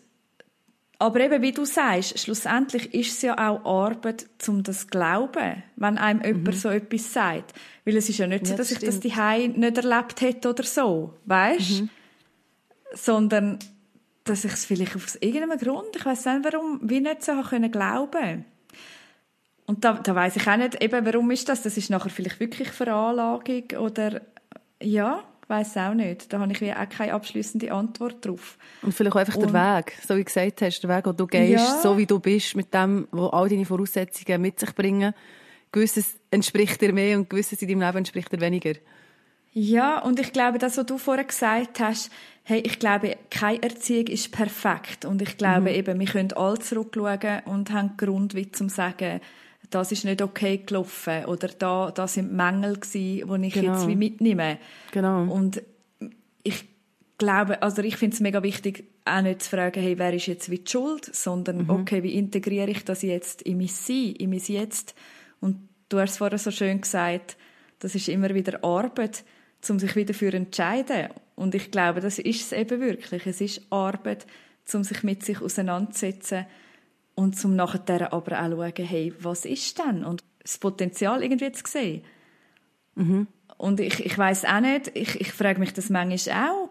[0.98, 5.62] aber eben, wie du sagst, schlussendlich ist es ja auch Arbeit, um das zu glauben,
[5.76, 7.52] wenn einem jemand so etwas sagt.
[7.84, 10.50] Weil es ist ja nicht so, Ja, dass das ich das die nicht erlebt hätte
[10.50, 11.84] oder so, weißt?
[12.92, 13.60] Sondern,
[14.24, 17.70] dass ich es vielleicht aus irgendeinem Grund, ich weiß nicht warum, wie nicht so können
[17.70, 18.44] glauben.
[19.66, 21.62] Und da, da weiß ich auch nicht, eben, warum ist das?
[21.62, 24.20] Das ist nachher vielleicht wirklich Veranlagung oder,
[24.82, 26.32] ja, weiß auch nicht.
[26.32, 28.56] Da habe ich wie auch keine abschließende Antwort drauf.
[28.82, 31.16] Und vielleicht auch einfach Und- der Weg, so wie du gesagt hast, der Weg, den
[31.16, 31.80] du gehst, Ja.
[31.82, 35.12] so wie du bist, mit dem, wo all deine Voraussetzungen mit sich bringen.
[35.72, 38.74] Gewisses entspricht dir mehr und gewisses in deinem Leben entspricht dir weniger.
[39.56, 42.10] Ja, und ich glaube, das, was du vorher gesagt hast,
[42.42, 45.04] hey, ich glaube, keine Erziehung ist perfekt.
[45.04, 49.20] Und ich glaube eben, wir können alle zurückschauen und haben Grund, wie zum sagen,
[49.74, 53.72] das ist nicht okay gelaufen oder da, da sind Mängel gewesen, die ich Genau.
[53.72, 54.58] jetzt wie mitnehme.
[54.92, 55.24] Genau.
[55.24, 55.62] Und
[56.42, 56.64] ich
[57.18, 60.50] glaube, also ich finde es mega wichtig, auch nicht zu fragen, hey, wer ist jetzt
[60.50, 61.70] wie die Schuld, sondern, mhm.
[61.70, 64.94] okay, wie integriere ich das jetzt in mein Sein, in mein Jetzt?
[65.40, 67.36] Und du hast es vorher so schön gesagt,
[67.80, 69.24] das ist immer wieder Arbeit,
[69.68, 71.08] um sich wieder für entscheiden.
[71.34, 73.26] Und ich glaube, das ist es eben wirklich.
[73.26, 74.26] Es ist Arbeit,
[74.72, 76.46] um sich mit sich auseinanderzusetzen
[77.14, 80.04] und zum nachher aber auch schauen, hey, was ist denn?
[80.04, 82.04] Und das Potenzial irgendwie zu sehen.
[82.94, 83.26] Mhm.
[83.56, 86.70] Und ich, ich weiß auch nicht, ich, ich frage mich das manchmal auch,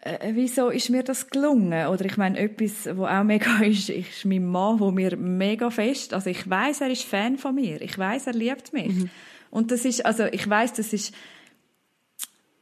[0.00, 1.86] äh, wieso ist mir das gelungen?
[1.88, 6.14] Oder ich meine, etwas, wo auch mega ist, ist mein Mann, wo mir mega fest,
[6.14, 8.94] also ich weiß, er ist Fan von mir, ich weiß, er liebt mich.
[8.94, 9.10] Mhm.
[9.50, 11.14] Und das ist, also ich weiß, das ist,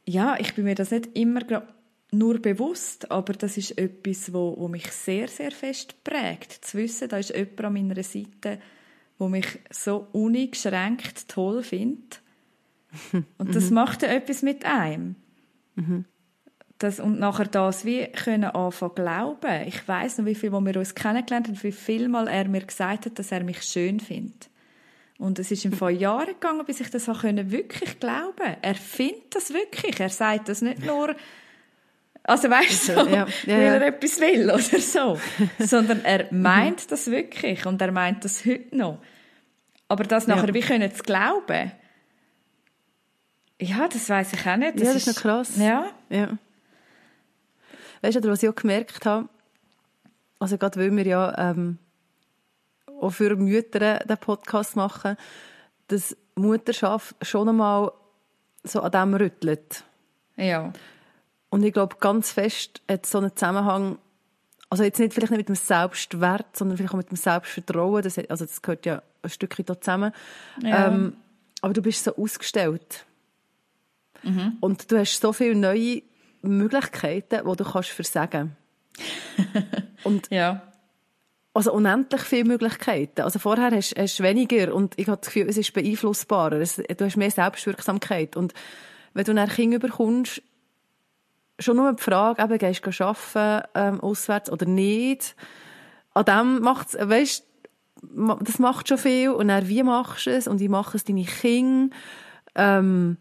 [0.05, 1.41] ja, ich bin mir das nicht immer
[2.17, 6.51] nur bewusst, aber das ist etwas, wo, wo mich sehr, sehr fest prägt.
[6.51, 8.59] Zu wissen, da ist jemand an meiner Seite,
[9.17, 12.21] wo mich so uneingeschränkt toll findet.
[13.37, 13.75] Und das mhm.
[13.75, 15.15] macht ja etwas mit einem.
[15.75, 16.05] Mhm.
[16.77, 19.65] Das, und nachher das wie können anfangen glauben.
[19.65, 22.65] Ich weiß noch, wie viel, wo wir uns kennengelernt haben, wie viel Mal er mir
[22.65, 24.49] gesagt hat, dass er mich schön findet.
[25.17, 28.57] Und es ist ihm vor Jahren gegangen, bis ich das wirklich glauben.
[28.61, 30.01] Er findet das wirklich.
[30.01, 31.15] Er sagt das nicht nur,
[32.27, 33.87] also weißt du, so, ja, ja, weil er ja.
[33.87, 35.19] etwas will oder so,
[35.59, 38.99] sondern er meint das wirklich und er meint das heute noch.
[39.87, 41.71] Aber das nachher wie können zu glauben,
[43.61, 44.75] ja, das weiß ich auch nicht.
[44.75, 45.57] Das ja, das ist noch krass.
[45.57, 45.91] Ja.
[46.09, 46.37] ja.
[48.01, 49.29] Weißt du, was ich auch gemerkt habe,
[50.39, 51.77] also gerade weil wir ja ähm,
[52.99, 55.15] auch für Mütter den Podcast machen,
[55.87, 57.91] dass Mutterschaft schon einmal
[58.63, 59.83] so an dem rüttelt.
[60.35, 60.73] Ja.
[61.55, 63.97] Und ich glaube, ganz fest hat so einen Zusammenhang,
[64.69, 68.03] also jetzt nicht vielleicht nicht mit dem Selbstwert, sondern vielleicht auch mit dem Selbstvertrauen.
[68.03, 70.11] Das, also das gehört ja ein Stückchen da zusammen.
[70.61, 70.87] Ja.
[70.87, 71.15] Ähm,
[71.61, 73.05] aber du bist so ausgestellt.
[74.23, 74.57] Mhm.
[74.59, 76.01] Und du hast so viele neue
[76.41, 78.57] Möglichkeiten, die du kannst versagen.
[80.03, 80.61] und ja.
[81.53, 83.21] Also unendlich viele Möglichkeiten.
[83.21, 86.59] Also vorher hast du weniger und ich habe das Gefühl, es ist beeinflussbarer.
[86.59, 88.35] Es, du hast mehr Selbstwirksamkeit.
[88.35, 88.53] Und
[89.13, 90.41] wenn du ein Kind bekommst,
[91.59, 95.35] schon nur die Frage, eben, gehst du arbeiten, ähm, auswärts oder nicht,
[96.13, 97.45] an dem macht's, weißt,
[98.41, 99.31] das macht schon viel.
[99.31, 100.47] Und dann, wie machst du es?
[100.47, 101.95] Und wie machen es deine Kinder?
[102.55, 103.17] Ähm,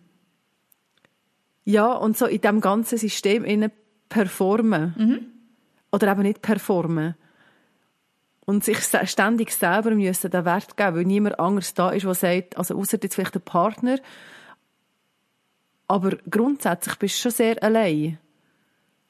[1.65, 3.73] ja, und so in diesem ganzen System innen
[4.09, 4.95] performen.
[4.97, 5.27] Mhm.
[5.91, 7.15] Oder eben nicht performen.
[8.47, 12.59] Und sich ständig selber müssen den Wert geben, weil niemand anders da ist, der sagt,
[12.59, 13.99] also außer jetzt vielleicht der Partner,
[15.89, 18.19] aber grundsätzlich bist du schon sehr allein.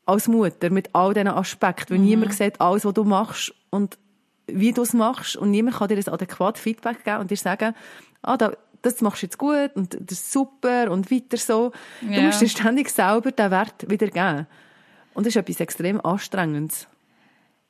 [0.07, 1.95] Als Mutter, mit all diesen Aspekten.
[1.95, 2.05] Weil mhm.
[2.05, 3.99] niemand sieht alles, was du machst und
[4.47, 5.37] wie du es machst.
[5.37, 7.75] Und niemand kann dir das adäquat Feedback geben und dir sagen,
[8.23, 11.73] ah, da, das machst du jetzt gut und das ist super und weiter so.
[12.03, 12.17] Ja.
[12.17, 14.47] Du musst dir ständig selber den Wert wieder geben.
[15.15, 16.89] Und das ist etwas extrem Anstrengendes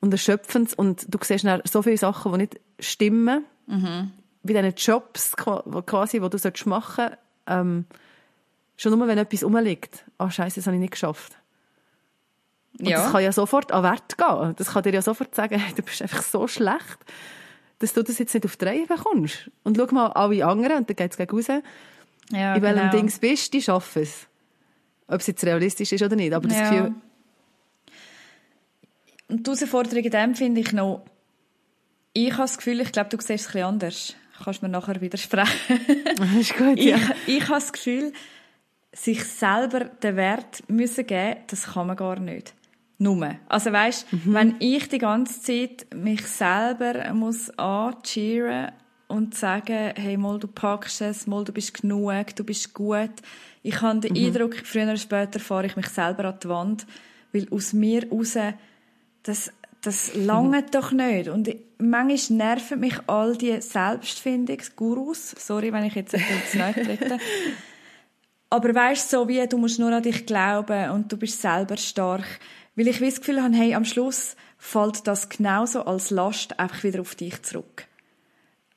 [0.01, 3.45] und Erschöpfendes und du siehst so viele Sachen, die nicht stimmen.
[3.67, 4.11] Mhm.
[4.43, 7.17] Bei diesen Jobs quasi, die du machen solltest,
[7.47, 7.85] ähm,
[8.77, 10.05] schon nur, wenn etwas rumliegt.
[10.17, 11.37] Ah, oh, scheiße, das habe ich nicht geschafft.
[12.79, 13.01] Und ja.
[13.01, 14.53] das kann ja sofort an Wert gehen.
[14.57, 16.99] Das kann dir ja sofort sagen, hey, du bist einfach so schlecht
[17.79, 19.49] dass du das jetzt nicht auf die Reihe bekommst.
[19.63, 21.47] Und schau mal alle anderen, und dann geht es gegen raus,
[22.31, 22.91] ja, in welchem genau.
[22.91, 24.27] Dings bist, die schaffen es.
[25.07, 26.69] Ob es jetzt realistisch ist oder nicht, aber das ja.
[26.69, 26.95] Gefühl...
[29.27, 31.03] Und die Herausforderung in dem finde ich noch,
[32.13, 34.15] ich habe das Gefühl, ich glaube, du siehst es ein bisschen anders.
[34.43, 35.79] Kannst mir nachher widersprechen.
[36.39, 36.97] ist gut, ja.
[37.25, 38.13] Ich, ich habe das Gefühl,
[38.93, 42.53] sich selber den Wert müssen geben, das kann man gar nicht.
[42.97, 43.35] Nur.
[43.49, 44.33] Also weißt, mhm.
[44.33, 48.71] wenn ich die ganze Zeit mich selber muss ancheeren
[49.07, 53.11] und sagen, hey, mal du packst es, mal du bist genug, du bist gut.
[53.63, 54.27] Ich habe den mhm.
[54.27, 56.87] Eindruck, früher oder später fahre ich mich selber an die Wand,
[57.33, 58.37] weil aus mir raus,
[59.23, 60.71] das, das lange mhm.
[60.71, 61.29] doch nicht.
[61.29, 65.35] Und manchmal nerven mich all die Selbstfindungsgurus.
[65.37, 67.17] Sorry, wenn ich jetzt ins Neue trete.
[68.49, 72.39] Aber weißt so wie, du musst nur an dich glauben und du bist selber stark.
[72.75, 77.01] Weil ich das Gefühl habe, hey, am Schluss fällt das genauso als Last einfach wieder
[77.01, 77.87] auf dich zurück.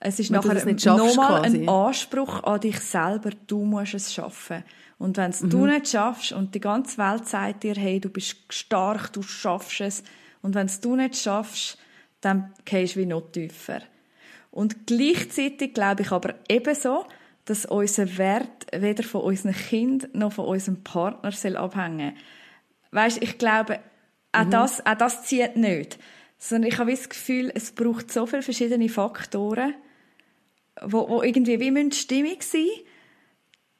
[0.00, 4.62] Es ist Weil nachher nochmal ein Anspruch an dich selber, du musst es schaffen.
[4.98, 5.50] Und wenn es mhm.
[5.50, 9.80] du nicht schaffst und die ganze Welt sagt dir, hey, du bist stark, du schaffst
[9.80, 10.02] es,
[10.40, 11.78] und wenn es du nicht schaffst,
[12.20, 13.80] dann gehst du wie noch tiefer.
[14.50, 17.04] Und gleichzeitig glaube ich aber ebenso,
[17.44, 22.22] dass unser Wert weder von unseren Kindern noch von unserem Partner abhängen soll
[22.92, 23.81] weißt, ich glaube,
[24.33, 24.51] auch, mhm.
[24.51, 25.98] das, auch das zieht nicht.
[26.38, 29.74] Sondern ich habe das Gefühl, es braucht so viele verschiedene Faktoren,
[30.83, 32.68] wo, wo irgendwie wie Stimmung sein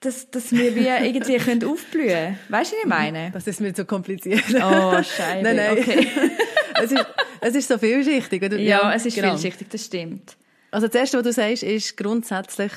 [0.01, 2.38] dass, dass wir wie irgendwie können aufblühen können.
[2.49, 3.31] Weißt du, was ich meine?
[3.33, 4.44] Das ist mir zu kompliziert.
[4.55, 5.42] Oh, Scheiße.
[5.42, 5.73] nein, nein.
[5.73, 6.07] Okay.
[6.83, 7.07] es, ist,
[7.40, 8.42] es ist so vielschichtig.
[8.42, 8.59] Oder?
[8.59, 9.31] Ja, es ist genau.
[9.31, 10.37] vielschichtig, das stimmt.
[10.71, 12.73] Also das Erste, was du sagst, ist grundsätzlich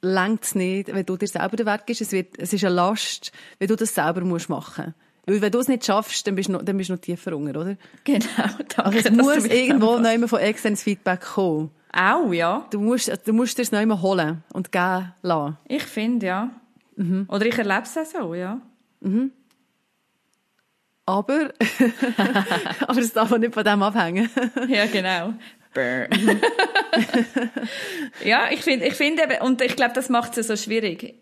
[0.00, 2.00] längt es nicht, wenn du dir selber den Weg gibst.
[2.00, 4.94] Es, wird, es ist eine Last, wenn du das selber musst machen
[5.26, 7.36] Weil wenn du es nicht schaffst, dann bist du noch, dann bist du noch tiefer
[7.36, 7.76] unter, oder?
[8.04, 8.26] Genau.
[8.76, 11.70] Danke, also es muss irgendwo noch von externes Feedback kommen.
[11.92, 12.66] Auch, ja.
[12.70, 15.58] Du musst, du musst dir es noch holen und geben lassen.
[15.68, 16.50] Ich finde, ja.
[16.96, 17.26] Mhm.
[17.28, 18.60] Oder ich erlebe es auch so, ja.
[19.00, 19.30] Mhm.
[21.04, 21.52] Aber,
[22.80, 24.30] aber es darf auch nicht von dem abhängen.
[24.68, 25.34] ja, genau.
[28.24, 31.21] ja, ich finde, ich finde eben, und ich glaube, das macht es so schwierig.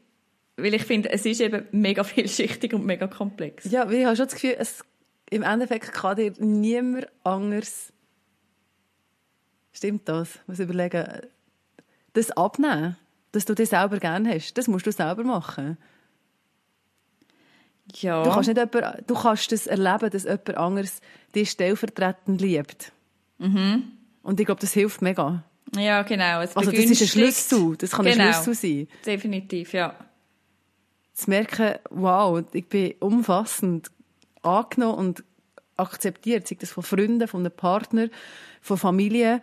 [0.62, 3.70] Weil ich finde, es ist eben mega vielschichtig und mega komplex.
[3.70, 4.84] Ja, weil ich habe schon das Gefühl, es,
[5.30, 7.92] im Endeffekt kann dir niemand anders,
[9.72, 11.06] stimmt das, muss überlegen,
[12.12, 12.96] das abnehmen,
[13.32, 14.54] dass du das selber gerne hast.
[14.54, 15.78] Das musst du selber machen.
[17.96, 18.22] Ja.
[18.22, 21.00] Du kannst, nicht jemand, du kannst das erleben, dass jemand anderes
[21.34, 22.92] dich stellvertretend liebt.
[23.38, 23.92] Mhm.
[24.22, 25.44] Und ich glaube, das hilft mega.
[25.76, 26.40] Ja, genau.
[26.40, 27.76] Es also das ist ein Schlüssel.
[27.76, 28.24] Das kann genau.
[28.24, 28.88] ein Schlüssel sein.
[29.06, 29.94] Definitiv, ja.
[31.20, 33.90] Zu merken, wow, ich bin umfassend
[34.42, 35.24] angenommen und
[35.76, 38.08] akzeptiert, sei das von Freunden, von einem Partner,
[38.60, 39.42] von Familie.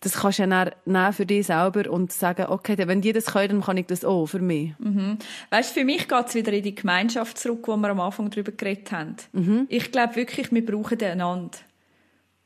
[0.00, 3.48] Das kannst du ja dann für dich selber und sagen, okay, wenn die das können,
[3.48, 4.74] dann kann ich das auch für mich.
[4.78, 5.18] Mhm.
[5.50, 8.52] Weißt, für mich geht es wieder in die Gemeinschaft zurück, wo wir am Anfang darüber
[8.52, 9.16] geredet haben.
[9.32, 9.66] Mhm.
[9.68, 11.58] Ich glaube wirklich, wir brauchen einander.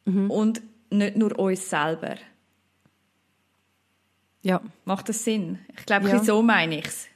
[0.05, 0.31] Mhm.
[0.31, 2.17] Und nicht nur uns selber.
[4.43, 4.61] Ja.
[4.85, 5.59] Macht das Sinn?
[5.77, 6.23] Ich glaube, ja.
[6.23, 7.09] so meine ich es.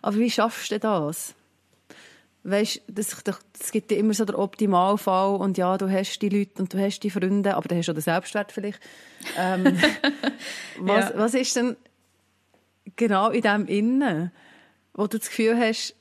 [0.00, 1.34] Aber wie schaffst du das?
[2.44, 6.60] Weißt, das, das gibt dir immer so den Optimalfall und ja, du hast die Leute
[6.60, 8.80] und du hast die Freunde, aber du hast auch den Selbstwert vielleicht.
[9.38, 9.64] Ähm,
[10.80, 11.12] was, ja.
[11.14, 11.76] was ist denn
[12.96, 14.32] genau in dem Innen,
[14.92, 15.94] wo du das Gefühl hast,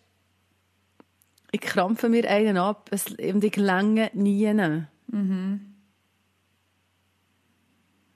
[1.52, 4.52] ich krampfe mir einen ab und ich länge nie.
[5.08, 5.72] Mhm.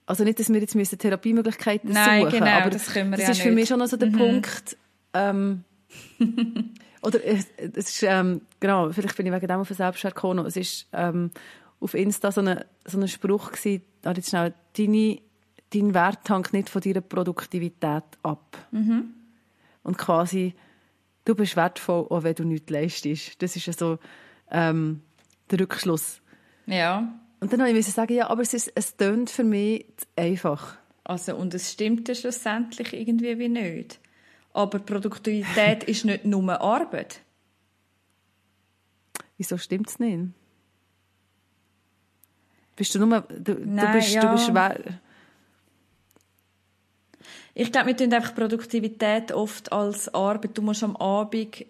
[0.08, 3.28] Also nicht, dass wir jetzt müssen Therapiemöglichkeiten Nein, suchen genau, aber das können wir das
[3.28, 3.56] ja ist für nicht.
[3.56, 4.18] mich schon noch so der mhm.
[4.18, 4.78] Punkt.
[5.16, 5.64] Ähm,
[7.02, 10.46] oder es, es ist, ähm, genau, vielleicht bin ich wegen dem auf Selbstwert gekommen.
[10.46, 11.32] Es ist ähm,
[11.80, 15.20] auf Insta so ein so eine Spruch gewesen, jetzt schnell, deine,
[15.74, 18.58] dein Wert hängt nicht von deiner Produktivität ab.
[18.72, 19.14] Mhm.
[19.84, 20.54] Und quasi,
[21.26, 23.42] du bist wertvoll, auch wenn du nichts leistest.
[23.42, 24.00] Das ist ja so
[24.52, 25.02] ähm,
[25.50, 26.22] der Rückschluss
[26.68, 27.20] ja.
[27.40, 30.78] Und dann musste ich sagen, ja, aber es, ist, es tönt für mich einfach.
[31.04, 34.00] Also, und es stimmt ja schlussendlich irgendwie wie nicht.
[34.56, 37.20] Aber Produktivität ist nicht nur Arbeit.
[39.38, 40.30] Wieso stimmt es nicht?
[42.78, 44.22] Bist du nur, du, Nein, du bist, ja.
[44.22, 44.50] du bist.
[47.54, 50.58] Ich glaube, wir tun einfach Produktivität oft als Arbeit.
[50.58, 51.66] Du musst am Abend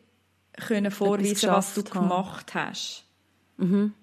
[0.54, 3.04] können vorweisen, was du gemacht hast.
[3.58, 3.94] Mhm.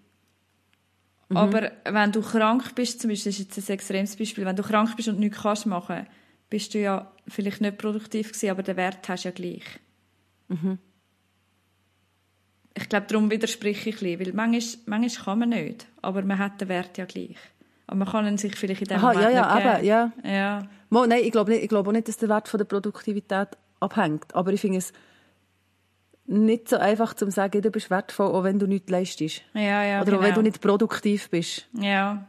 [1.28, 1.36] Mhm.
[1.36, 4.64] Aber wenn du krank bist, zum Beispiel, das ist jetzt ein extremes Beispiel, wenn du
[4.64, 6.08] krank bist und nichts kannst machen,
[6.52, 9.64] bist du ja vielleicht nicht produktiv gewesen, aber den Wert hast du ja gleich.
[10.48, 10.78] Mhm.
[12.74, 16.38] Ich glaube, darum widerspreche ich ein bisschen, weil manchmal, manchmal kann man nicht, aber man
[16.38, 17.38] hat den Wert ja gleich.
[17.86, 20.12] Aber man kann ihn sich vielleicht in dem Aha, Moment ja, ja, nicht aber, ja.
[20.22, 20.68] ja.
[20.90, 23.48] Mo, nein, ich glaube glaube auch nicht, dass der Wert von der Produktivität
[23.80, 24.34] abhängt.
[24.34, 24.92] Aber ich finde es
[26.26, 29.42] nicht so einfach zu sagen, du bist wertvoll, auch wenn du nichts leistest.
[29.54, 30.18] Ja, ja, Oder genau.
[30.18, 31.66] auch wenn du nicht produktiv bist.
[31.72, 32.28] Ja.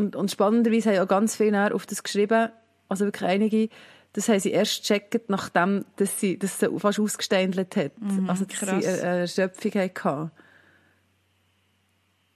[0.00, 2.48] Und, und spannenderweise haben ja ganz viele auf das geschrieben,
[2.88, 3.68] also wirklich einige,
[4.14, 8.00] das haben sie erst gecheckt, nachdem dass sie, sie fast ausgesteindelt hat.
[8.00, 8.82] Mhm, also, dass krass.
[8.82, 10.30] sie eine Erschöpfung hatten.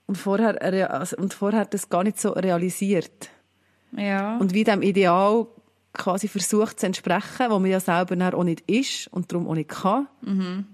[0.05, 3.31] Und vorher, also, und vorher das gar nicht so realisiert.
[3.97, 4.37] Ja.
[4.37, 5.47] Und wie dem Ideal
[5.91, 9.71] quasi versucht zu entsprechen, wo man ja selber auch nicht ist und darum auch nicht
[9.71, 10.07] kann.
[10.21, 10.65] Mhm.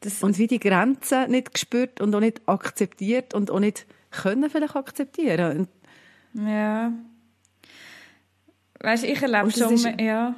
[0.00, 4.48] Das, Und wie die Grenzen nicht gespürt und auch nicht akzeptiert und auch nicht können
[4.50, 5.66] vielleicht akzeptieren.
[6.34, 6.92] Ja.
[8.80, 10.34] Weißt, ich erlebe schon, ist- ja.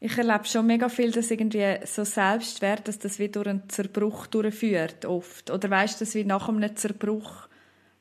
[0.00, 4.26] Ich erlebe schon mega viel, dass irgendwie so Selbstwert, dass das wie durch einen Zerbruch
[4.28, 5.50] durchführt, oft.
[5.50, 7.48] Oder weißt, dass wie nach einem Zerbruch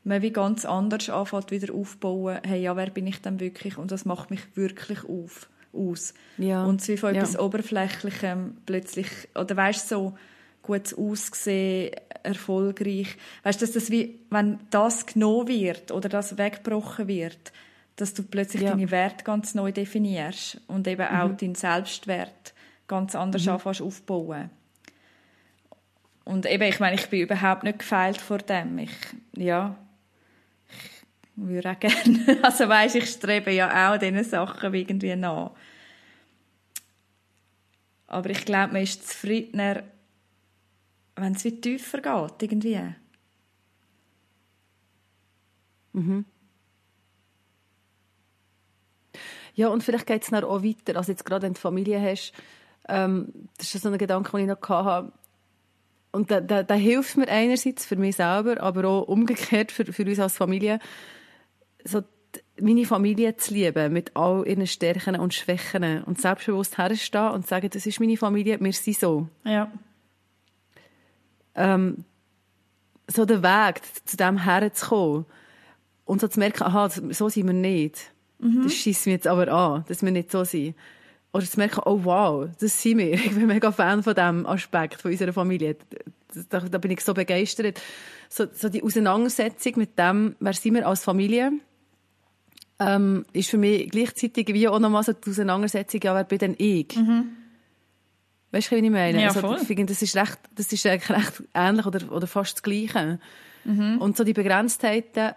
[0.03, 2.39] man wie ganz anders anfängt, wieder aufbauen.
[2.45, 3.77] Hey, ja, wer bin ich denn wirklich?
[3.77, 6.13] Und das macht mich wirklich auf, aus.
[6.37, 6.63] Ja.
[6.63, 7.21] Und es wie von Ja.
[7.21, 10.15] etwas Oberflächlichem plötzlich, oder weißt so,
[10.67, 11.91] gut aussehen,
[12.23, 13.15] erfolgreich.
[13.43, 17.51] Weißt du, dass das wie, wenn das genommen wird oder das weggebrochen wird,
[17.95, 18.71] dass du plötzlich Ja.
[18.71, 22.53] deine Werte ganz neu definierst und eben auch deinen Selbstwert
[22.87, 23.53] ganz anders Mhm.
[23.53, 24.49] anfängst aufbauen.
[26.23, 28.77] Und eben, ich meine, ich bin überhaupt nicht gefeilt vor dem.
[28.79, 28.91] Ich,
[29.35, 29.75] ja,
[30.69, 31.01] ich,
[31.37, 32.39] würde auch gerne.
[32.43, 35.51] Also weisst, ich strebe ja auch diesen Sachen irgendwie nach.
[38.07, 39.83] Aber ich glaube, man ist zufriedener,
[41.17, 42.79] wenn es wie tiefer geht, irgendwie.
[45.93, 46.25] Mhm.
[49.55, 50.97] Ja, und vielleicht geht es dann auch weiter.
[50.97, 52.31] Also jetzt gerade, wenn du Familie hast,
[52.87, 55.11] ähm, das ist so ein Gedanke, den ich noch hatte.
[56.11, 60.05] Und der, der, der hilft mir einerseits für mich selber, aber auch umgekehrt für, für
[60.05, 60.79] uns als Familie,
[61.83, 62.03] so
[62.59, 67.69] meine Familie zu lieben, mit all ihren Stärken und Schwächen und selbstbewusst herstehen und sagen,
[67.71, 69.27] das ist meine Familie, wir sind so.
[69.43, 69.71] Ja.
[71.57, 72.05] Ähm,
[73.07, 75.25] so der Weg, zu dem herzukommen
[76.05, 78.11] und so zu merken, aha, so sind wir nicht.
[78.39, 78.63] Mhm.
[78.63, 80.75] Das schießt mich jetzt aber an, dass wir nicht so sind.
[81.33, 83.13] Oder zu merken, oh wow, das sind wir.
[83.13, 85.75] Ich bin mega Fan von diesem Aspekt von unserer Familie.
[86.49, 87.81] Da, da bin ich so begeistert.
[88.29, 91.53] So, so, die Auseinandersetzung mit dem, wer sind wir als Familie,
[92.79, 96.55] ähm, ist für mich gleichzeitig wie auch nochmal so die Auseinandersetzung, ja, wer bin denn
[96.57, 96.95] ich?
[96.95, 97.36] Mhm.
[98.51, 99.21] Weißt du, was ich meine?
[99.21, 99.57] Ja, also, voll.
[99.61, 103.19] ich finde, das ist recht, das ist eigentlich recht ähnlich oder, oder fast das Gleiche.
[103.65, 103.97] Mhm.
[103.99, 105.33] Und so die Begrenztheiten,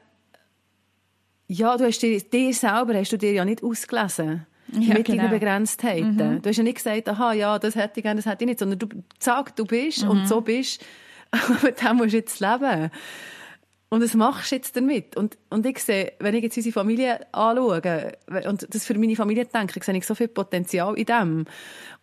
[1.48, 4.46] ja, du hast dir, dir selber hast du dir ja nicht ausgelesen.
[4.72, 5.24] Ja, mit genau.
[5.24, 6.42] deinen Begrenztheiten.
[6.42, 8.60] Du hast ja nicht gesagt, aha, ja, das hätte ich gerne, das hätte ich nicht,
[8.60, 8.86] sondern du
[9.18, 10.84] sagst, du bist und so bist.
[11.62, 12.90] mit dem musst du jetzt leben.
[13.88, 15.16] Und das machst du jetzt damit.
[15.16, 18.12] Und, und ich sehe, wenn ich jetzt unsere Familie anschaue
[18.48, 21.44] und das für meine Familie denke, sehe ich so viel Potenzial in dem.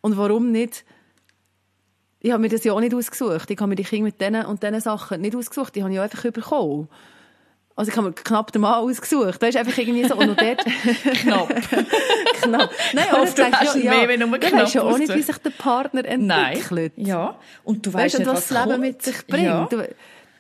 [0.02, 0.84] Und warum nicht?
[2.20, 3.50] Ich habe mir das ja auch nicht ausgesucht.
[3.50, 5.76] Ich habe mir die Kinder mit diesen und diesen Sachen nicht ausgesucht.
[5.76, 6.90] Die habe ich einfach bekommen.
[7.76, 9.42] Also ich habe mir knapp den Mann ausgesucht.
[9.42, 10.66] Da ist einfach irgendwie so, und noch dort...
[11.22, 11.50] Knapp.
[12.42, 12.72] knapp.
[12.94, 15.14] Nein, aber du denkst hast ja, mehr, wenn nur du knapp weißt ja auch nicht,
[15.14, 16.94] wie sich der Partner entwickelt.
[16.96, 17.38] Ja.
[17.64, 18.82] Und du Weißt weißt du, nicht, was was das Leben kommt.
[18.82, 19.46] mit sich bringt?
[19.46, 19.68] Ja.
[19.70, 19.88] Du,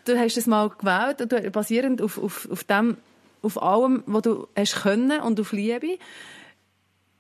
[0.05, 2.97] du hast es mal gewählt, und du, basierend auf, auf, auf dem,
[3.43, 5.99] auf allem, was du hast können und auf Liebe.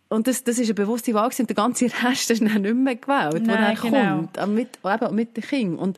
[0.09, 2.95] Und das, das ist eine bewusste Wahl und der ganze Rest ist dann nicht mehr
[2.95, 4.27] gewählt, Nein, dann genau.
[4.33, 4.53] kommt.
[4.53, 5.79] Mit, eben mit den Kindern.
[5.79, 5.97] Und,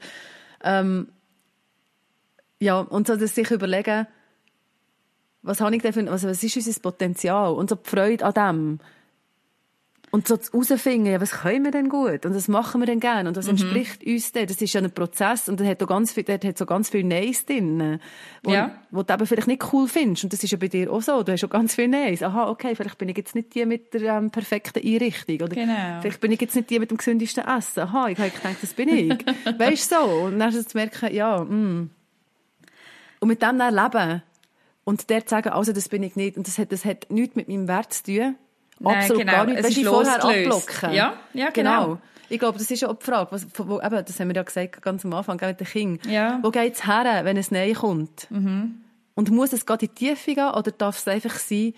[0.64, 1.10] ähm,
[2.60, 4.08] ja, und so das sich überlegen,
[5.42, 7.54] was habe ich denn für, also was ist unser Potenzial?
[7.54, 8.80] Und so die Freude an dem.
[10.12, 12.26] Und so zu herausfinden, ja, was können wir denn gut?
[12.26, 13.30] Und was machen wir denn gerne?
[13.30, 13.40] Und Mhm.
[13.40, 14.48] was entspricht uns denn?
[14.48, 17.04] Das ist ja ein Prozess und der hat, auch ganz viel, hat so ganz viel
[17.04, 18.00] Neins drin.
[18.42, 18.72] Wo, Ja.
[18.90, 20.24] wo du eben vielleicht nicht cool findest.
[20.24, 21.22] Und das ist ja bei dir auch so.
[21.22, 22.24] Du hast schon ganz viel Neins.
[22.24, 25.36] Aha, okay, vielleicht bin ich jetzt nicht die mit der ähm, perfekten Einrichtung.
[25.42, 26.02] Oder Genau.
[26.02, 27.82] vielleicht bin ich jetzt nicht die mit dem gesündesten Essen.
[27.82, 29.10] Aha, ich habe gedacht, das bin ich.
[29.60, 30.02] weißt du so?
[30.26, 31.90] Und dann zu merken, ja, mm.
[33.20, 34.24] Und mit dem dann leben.
[34.86, 36.36] Und der zu sagen, also das bin ich nicht.
[36.36, 38.36] Und das hat, das hat nichts mit meinem Wert zu tun.
[38.80, 39.32] Nein, Absolut genau.
[39.32, 39.60] gar nicht.
[39.60, 40.94] Es Weißt ist vorher abblocken.
[40.94, 41.98] Ja, ja, genau.
[42.30, 44.44] Ich glaube, das ist ja auch die Frage, was, wo, eben, das haben wir ja
[44.44, 46.12] gesagt, ganz am Anfang, mit den Kindern.
[46.12, 46.40] Ja.
[46.42, 48.28] Wo geht es her, wenn es Nein kommt?
[48.30, 51.74] Und muss es gerade in die Tiefe gehen oder darf es einfach sein,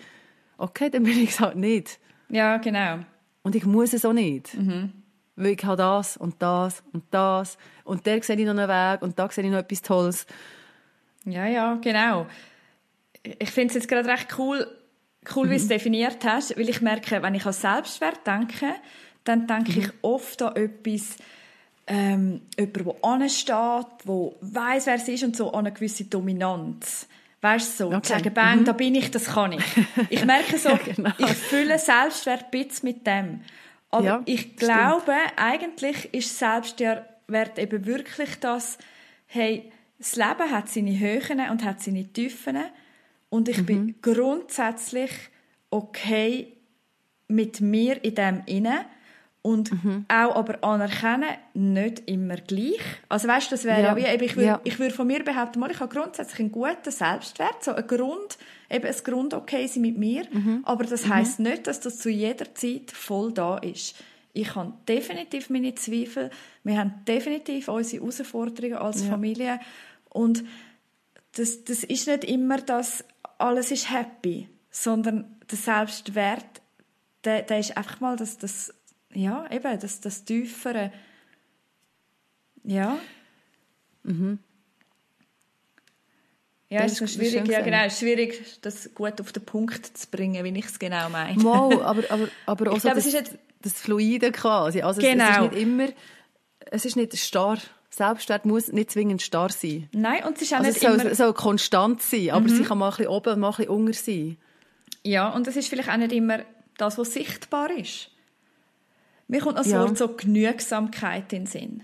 [0.58, 1.98] okay, dann bin ich es halt nicht.
[2.28, 2.98] Ja, genau.
[3.42, 4.56] Und ich muss es auch nicht.
[5.34, 7.56] Weil ich habe das und das und das.
[7.84, 10.26] Und da sehe ich noch einen Weg und da sehe ich noch etwas Tolles.
[11.24, 12.26] Ja, ja, genau.
[13.22, 14.66] Ich finde es jetzt gerade recht cool,
[15.36, 18.74] cool wie du es definiert hast, weil ich merke, wenn ich an Selbstwert denke,
[19.24, 21.16] dann denke ich oft an etwas,
[21.86, 27.06] ähm, jemand, der ansteht, der weiss, wer es ist und so an eine gewisse Dominanz.
[27.40, 28.02] Weißt du, so, Okay.
[28.02, 29.64] zu sagen, bang, da bin ich, das kann ich.
[30.10, 31.10] Ich merke so, genau.
[31.18, 33.40] ich fühle Selbstwert bisschen mit dem.
[33.90, 34.58] Aber Ja, ich stimmt.
[34.60, 38.78] glaube, eigentlich ist Selbstwert eben wirklich das,
[39.26, 42.58] hey, das Leben hat seine Höhen und hat seine Tiefen
[43.32, 43.94] und ich bin Mhm.
[44.02, 45.10] grundsätzlich
[45.70, 46.52] okay
[47.28, 48.84] mit mir in dem inne
[49.40, 50.04] und Mhm.
[50.08, 52.78] auch aber anerkennen, nicht immer gleich.
[53.08, 53.96] Also weißt du, das wäre ja.
[53.98, 54.20] Ja.
[54.20, 54.60] wie, ich würde Ja.
[54.64, 58.36] ich würde von mir behaupten, mal, ich habe grundsätzlich einen guten Selbstwert, so ein Grund,
[58.70, 60.60] eben ein Grund okay sein mit mir, Mhm.
[60.64, 63.94] aber das heißt nicht, dass das zu jeder Zeit voll da ist.
[64.34, 66.30] Ich habe definitiv meine Zweifel,
[66.64, 69.58] wir haben definitiv unsere Herausforderungen als Familie
[70.10, 70.44] und
[71.34, 73.04] das, das ist nicht immer das,
[73.42, 76.62] alles ist happy, sondern der Selbstwert,
[77.24, 78.72] der, der ist einfach mal das, das
[79.12, 80.92] ja, eben, das, das Tiefere.
[82.64, 82.98] Ja.
[86.68, 90.06] Ja, Das es ist- schwierig, ja, genau, es schwierig, das gut auf den Punkt zu
[90.08, 91.36] bringen, wie ich es genau meine.
[91.42, 94.80] Mal, aber, aber, aber auch Ich so glaube, das, es ist jetzt- das Fluide quasi.
[94.82, 95.44] Also es, es Genau.
[95.44, 95.88] ist nicht immer,
[96.70, 97.58] es ist nicht starr.
[97.94, 99.88] Selbstwert muss nicht zwingend starr sein.
[99.92, 101.14] Nein, und es ist auch Also nicht es soll, immer...
[101.14, 104.38] soll konstant sein, aber sie kann mal ein bisschen oben mal ein bisschen unter sein.
[105.04, 106.40] Ja, und es ist vielleicht auch nicht immer
[106.78, 108.10] das, was sichtbar ist.
[109.28, 109.80] Mir kommt das Ja.
[109.80, 111.82] Wort so Genügsamkeit in den Sinn.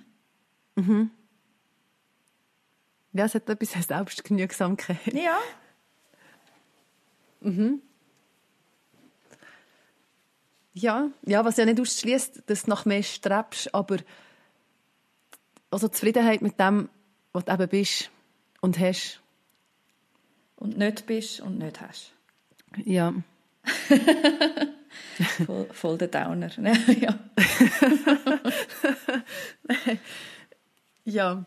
[3.12, 5.12] Ja, es hat etwas Selbstgenügsamkeit.
[5.12, 5.38] Ja.
[7.40, 7.82] Mhm.
[10.72, 13.98] Ja, ja, was ja nicht ausschließt, dass du nach mehr strebst, aber
[15.70, 16.88] also Zufriedenheit mit dem,
[17.32, 18.10] was du eben bist
[18.60, 19.20] und hast.
[20.56, 22.12] Und nicht bist und nicht hast.
[22.84, 23.14] Ja.
[25.46, 26.50] voll, voll der Downer.
[27.00, 27.18] ja.
[31.04, 31.44] ja.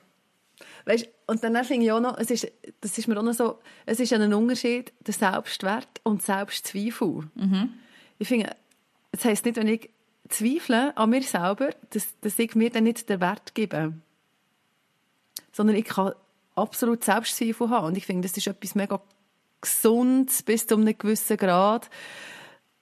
[0.85, 2.51] Weißt, und dann finde ich auch noch, es ist,
[2.81, 7.29] das ist mir auch noch so, es ist ein Unterschied, der Selbstwert und Selbstzweifel.
[7.35, 7.73] Mhm.
[8.17, 8.55] Ich finde,
[9.11, 9.89] das heisst nicht, wenn ich
[10.29, 13.93] zweifle an mir selber, dass, dass ich mir dann nicht den Wert gebe.
[15.51, 16.13] Sondern ich kann
[16.55, 17.87] absolut Selbstzweifel haben.
[17.87, 19.01] Und ich finde, das ist etwas mega
[19.61, 21.89] Gesundes bis zu einem gewissen Grad.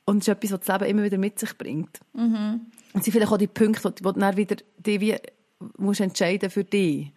[0.06, 2.00] Und es ist etwas, was das Leben immer wieder mit sich bringt.
[2.14, 2.62] Mhm.
[2.94, 5.16] Und es sind vielleicht auch die Punkte, wo, du dann wieder die wie,
[5.78, 7.12] musst entscheiden für dich.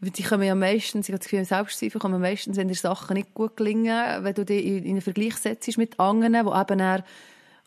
[0.00, 3.14] Weil die kommen ja meistens, ich habe das Gefühl, Selbstzweifel kommen meistens, wenn dir Sachen
[3.14, 7.02] nicht gut gelingen, wenn du dich in einen Vergleich setzt mit anderen, die eben dann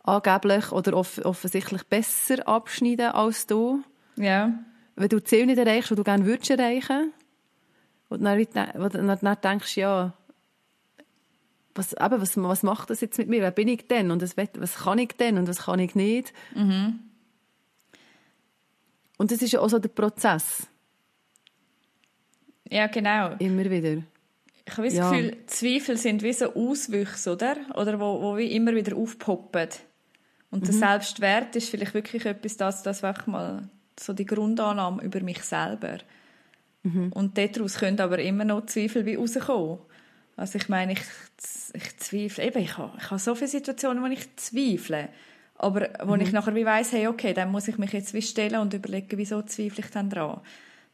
[0.03, 3.83] angeblich oder off offensichtlich besser abschneiden als du.
[4.15, 4.53] Ja.
[4.95, 7.13] Wenn du Ziel nicht erreichst, die du gerne würdest erreichen
[8.09, 10.13] und dann, dann, dann denkst ja,
[11.75, 13.41] was, eben, was, was macht das jetzt mit mir?
[13.41, 14.11] Wer bin ich denn?
[14.11, 15.37] Und was, was kann ich denn?
[15.37, 16.33] Und was kann ich nicht?
[16.55, 16.99] Mhm.
[19.17, 20.67] Und das ist ja auch so der Prozess.
[22.69, 23.35] Ja, genau.
[23.39, 24.03] Immer wieder.
[24.65, 25.11] Ich habe das ja.
[25.11, 27.57] Gefühl, Zweifel sind wie so Auswüchse, oder?
[27.75, 29.69] Oder wo, wo wie immer wieder aufpoppen.
[30.49, 30.65] Und mhm.
[30.65, 33.69] der Selbstwert ist vielleicht wirklich etwas, das, das wirklich mal
[34.01, 35.99] so die Grundannahme über mich selber.
[36.83, 37.11] Mhm.
[37.13, 39.79] Und daraus können aber immer noch Zweifel wie rauskommen.
[40.35, 41.01] Also ich meine, ich,
[41.73, 45.09] ich zweifle, eben, ich habe, ich habe so viele Situationen, wo ich zweifle.
[45.55, 46.21] Aber wo mhm.
[46.21, 49.17] ich nachher wie weiss, hey, okay, dann muss ich mich jetzt wie stellen und überlegen,
[49.17, 50.41] wieso zweifle ich dann dran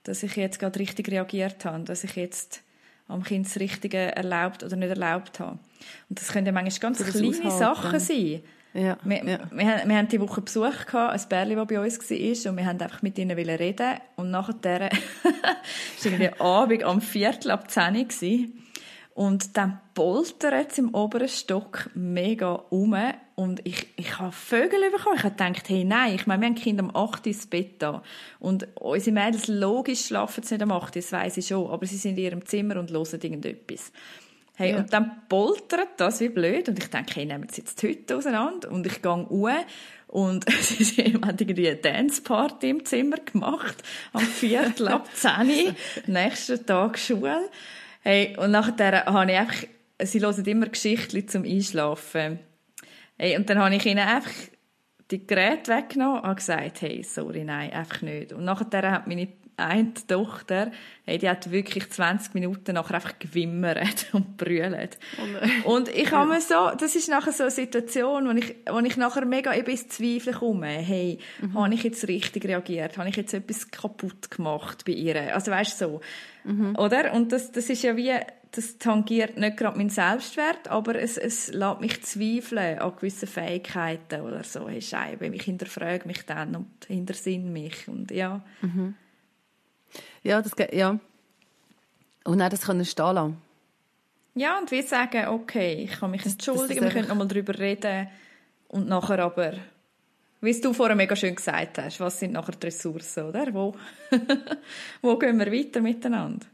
[0.08, 2.62] dass ich jetzt gerade richtig reagiert habe, dass ich jetzt
[3.08, 5.60] am Kind das Richtige erlaubt oder nicht erlaubt habe.
[6.10, 8.42] Und das können ja manchmal ganz kleine Sachen sein.
[8.78, 9.40] Ja, wir, ja.
[9.50, 12.66] Wir, wir, haben die Woche Besuch gehabt, ein Bärli, das bei uns war, und wir
[12.68, 14.90] haben einfach mit ihnen reden und nachher war
[16.04, 18.48] irgendwie Abend am Viertel ab 10 Uhr
[19.16, 22.96] und dann poltert es im oberen Stock mega um.
[23.34, 25.16] Und ich, ich habe Vögel bekommen.
[25.18, 28.04] Ich habe gedacht, hey, nein, ich meine, wir haben Kinder am 8 ins Bett da.
[28.40, 31.68] Und unsere Mädels, logisch schlafen sie nicht am 8 das weiss ich schon.
[31.68, 33.92] Aber sie sind in ihrem Zimmer und hören irgendetwas.
[34.60, 34.78] Hey, ja.
[34.80, 36.68] und dann poltert das wie blöd.
[36.68, 38.72] Und ich denke, hey, nehmen sie jetzt die Hütte auseinander.
[38.72, 39.56] Und ich gehe uhr
[40.08, 43.84] und sie haben irgendwie eine Danceparty im Zimmer gemacht.
[44.14, 45.76] Am Viertel ab 10
[46.08, 47.50] Nächsten Tag Schule.
[48.02, 49.64] Hey, und nachher habe ich einfach,
[50.02, 52.40] sie hören immer Geschichten zum Einschlafen.
[53.16, 54.32] Hey, und dann habe ich ihnen einfach
[55.12, 58.34] die Geräte weggenommen und gesagt, hey, sorry, nein, einfach nicht.
[58.34, 59.28] Und nachher hat meine
[59.58, 60.72] eine Tochter,
[61.06, 65.00] hey, die hat wirklich 20 Minuten nachher einfach gewimmert und brüllt.
[65.66, 68.80] Oh und ich habe mir so, das ist nachher so eine Situation, wo ich, wo
[68.80, 70.68] ich nachher mega eben ins Zweifeln komme.
[70.68, 71.56] Hey, mhm.
[71.56, 72.98] habe ich jetzt richtig reagiert?
[72.98, 75.34] Habe ich jetzt etwas kaputt gemacht bei ihr?
[75.34, 76.02] Also weißt du so.
[76.44, 76.76] Mhm.
[76.76, 77.14] Oder?
[77.14, 78.14] Und das, das ist ja wie,
[78.52, 84.22] das tangiert nicht gerade meinen Selbstwert, aber es, es lässt mich zweifeln an gewissen Fähigkeiten
[84.22, 84.70] oder so.
[84.70, 88.46] Hey, Scheibe, ich hinterfrage mich dann und hintersinn mich und ja.
[88.62, 88.94] Mhm.
[90.24, 91.00] Ja, das geht, ja.
[92.24, 93.42] Und dann das können stehen lassen.
[94.36, 98.08] Ja, und wir sagen, okay, ich kann mich entschuldigen, wir können nochmal darüber reden
[98.68, 99.54] und nachher aber,
[100.42, 103.52] wie du vorher mega schön gesagt hast, was sind nachher die Ressourcen, oder?
[103.52, 103.76] Wo,
[105.02, 106.46] wo gehen wir weiter miteinander?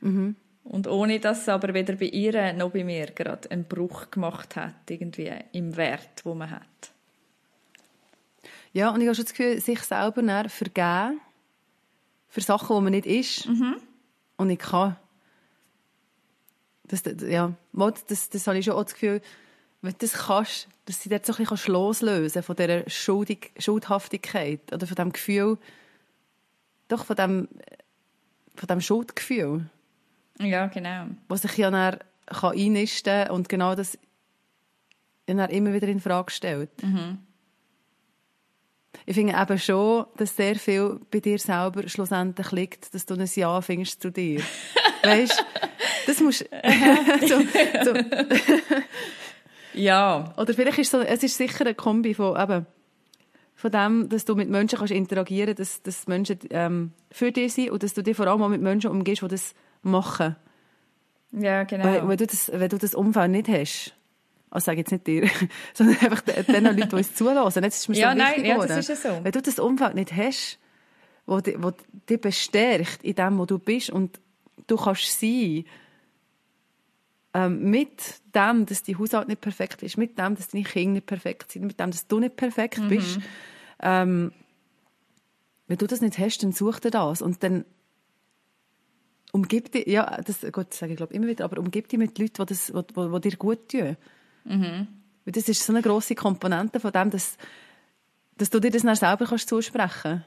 [0.00, 0.36] Mhm.
[0.64, 4.56] Und ohne dass es aber weder bei ihr noch bei mir gerade einen Bruch gemacht
[4.56, 6.92] hat, irgendwie im Wert, wo man hat.
[8.72, 11.20] Ja, und ich habe schon das Gefühl, sich selber vergeben
[12.30, 13.76] für Sachen, die man nicht ist mhm.
[14.36, 14.96] und nicht kann.
[16.84, 17.52] Das, ja,
[18.06, 19.20] das, das habe ich schon auch das Gefühl,
[19.82, 24.72] wenn du das kannst, dass du dich so ein bisschen loslösen von dieser Schuldig, Schuldhaftigkeit
[24.72, 25.58] oder von diesem Gefühl,
[26.88, 27.48] doch von diesem,
[28.56, 29.68] von diesem Schuldgefühl.
[30.38, 31.06] Ja, genau.
[31.28, 33.98] Was sich ja dann kann einnisten und genau das
[35.26, 36.82] dann immer wieder in Frage stellt.
[36.82, 37.18] Mhm
[39.06, 43.28] ich finde eben schon, dass sehr viel bei dir selber schlussendlich liegt, dass du ein
[43.34, 44.42] Ja findest zu dir.
[45.02, 45.44] weißt
[46.06, 46.40] das musst
[47.20, 47.40] so,
[47.84, 47.94] so.
[49.74, 50.34] Ja.
[50.36, 52.66] Oder vielleicht ist so, es ist sicher eine Kombi von eben,
[53.54, 57.54] von dem, dass du mit Menschen kannst interagieren kannst, dass, dass Menschen ähm, für dich
[57.54, 60.36] sind und dass du dich vor allem auch mit Menschen umgehst, die das machen.
[61.32, 61.84] Ja, genau.
[61.84, 63.94] Weil, wenn, du das, wenn du das Umfeld nicht hast,
[64.50, 65.28] Ah, also sage jetzt nicht dir,
[65.74, 67.62] sondern einfach den Leuten, die es zulassen.
[67.62, 69.24] Jetzt ist mir ja, so nein, ja, das ist ja so.
[69.24, 70.58] Wenn du das Umfeld nicht hast,
[71.26, 71.72] wo, wo
[72.08, 74.20] dich bestärkt in dem, wo du bist und
[74.66, 75.64] du kannst sein
[77.32, 81.06] ähm, mit dem, dass dein Haushalt nicht perfekt ist, mit dem, dass deine Kinder nicht
[81.06, 82.88] perfekt sind, mit dem, dass du nicht perfekt mhm.
[82.88, 83.20] bist,
[83.80, 84.32] ähm,
[85.68, 87.64] wenn du das nicht hast, dann such dir das und dann
[89.30, 92.44] umgib dich, ja, das, Gott, sage ich glaube immer wieder, aber umgib dich mit Leuten,
[92.44, 93.96] die, das, die, die, die dir gut tun.
[94.44, 94.88] Mhm.
[95.26, 97.36] Das ist so eine grosse Komponente von dem, dass,
[98.36, 100.24] dass du dir das dann selber kannst zusprechen kannst.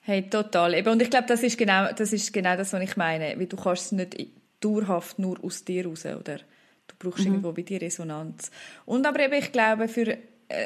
[0.00, 0.86] Hey, total.
[0.88, 3.38] Und ich glaube, das ist genau das, ist genau das was ich meine.
[3.38, 4.16] Weil du kannst es nicht
[4.60, 6.38] dauerhaft nur aus dir raus, oder?
[6.86, 7.32] Du brauchst mhm.
[7.32, 8.50] irgendwo bei dir Resonanz.
[8.84, 10.18] Und aber eben, ich glaube, für, äh,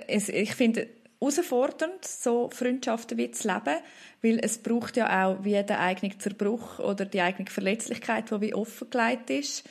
[0.08, 0.88] es, ich finde,
[1.20, 3.78] herausfordernd, so Freundschaften wie zu leben,
[4.22, 8.54] weil es braucht ja auch wie den eigenen Zerbruch oder die eigene Verletzlichkeit, die wie
[8.54, 9.64] offengelegt ist.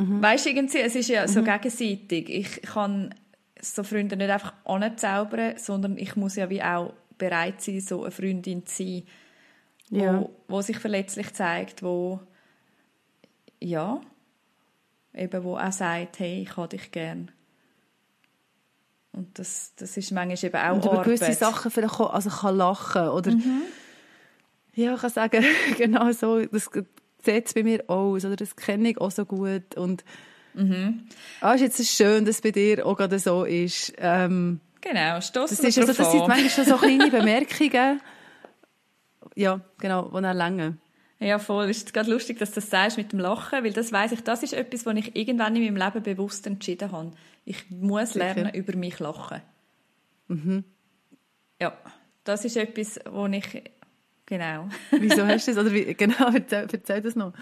[0.00, 0.22] Mhm.
[0.22, 1.44] Weißt du, irgendwie, es ist ja so mhm.
[1.44, 2.28] gegenseitig.
[2.30, 3.14] Ich kann
[3.60, 8.10] so Freunde nicht einfach anzaubern, sondern ich muss ja wie auch bereit sein, so eine
[8.10, 9.02] Freundin zu sein,
[9.90, 10.20] ja.
[10.20, 12.20] wo, wo sich verletzlich zeigt, wo
[13.60, 14.00] ja,
[15.14, 17.30] eben wo auch sagt, hey, ich habe dich gern.
[19.12, 21.04] Und das, das ist manchmal eben auch Und über Arbeit.
[21.04, 23.62] gewisse Sachen vielleicht auch, also kann lachen oder mhm.
[24.74, 25.44] ja, ich kann sagen,
[25.76, 26.70] genau so, das
[27.24, 30.04] sieht es bei mir aus oder das kenne ich auch so gut und
[30.54, 31.04] mhm.
[31.40, 33.92] ah, ist jetzt schön, dass es bei dir auch gerade so ist.
[33.98, 38.00] Ähm, Genau, stoßen das ist also, Das sind manchmal schon so kleine Bemerkungen,
[39.36, 40.74] ja, genau, die dann länger.
[41.18, 41.68] Ja, voll.
[41.68, 44.22] Es ist gerade lustig, dass du das sagst mit dem Lachen, weil das weiß ich,
[44.22, 47.12] das ist etwas, was ich irgendwann in meinem Leben bewusst entschieden habe.
[47.44, 48.56] Ich muss lernen, Sicher.
[48.56, 49.42] über mich lachen.
[50.28, 50.64] Mhm.
[51.60, 51.76] Ja,
[52.24, 53.62] das ist etwas, wo ich,
[54.30, 54.68] genau.
[54.92, 57.34] Wieso hast du das, oder wie, genau, erzähl, erzähl das noch.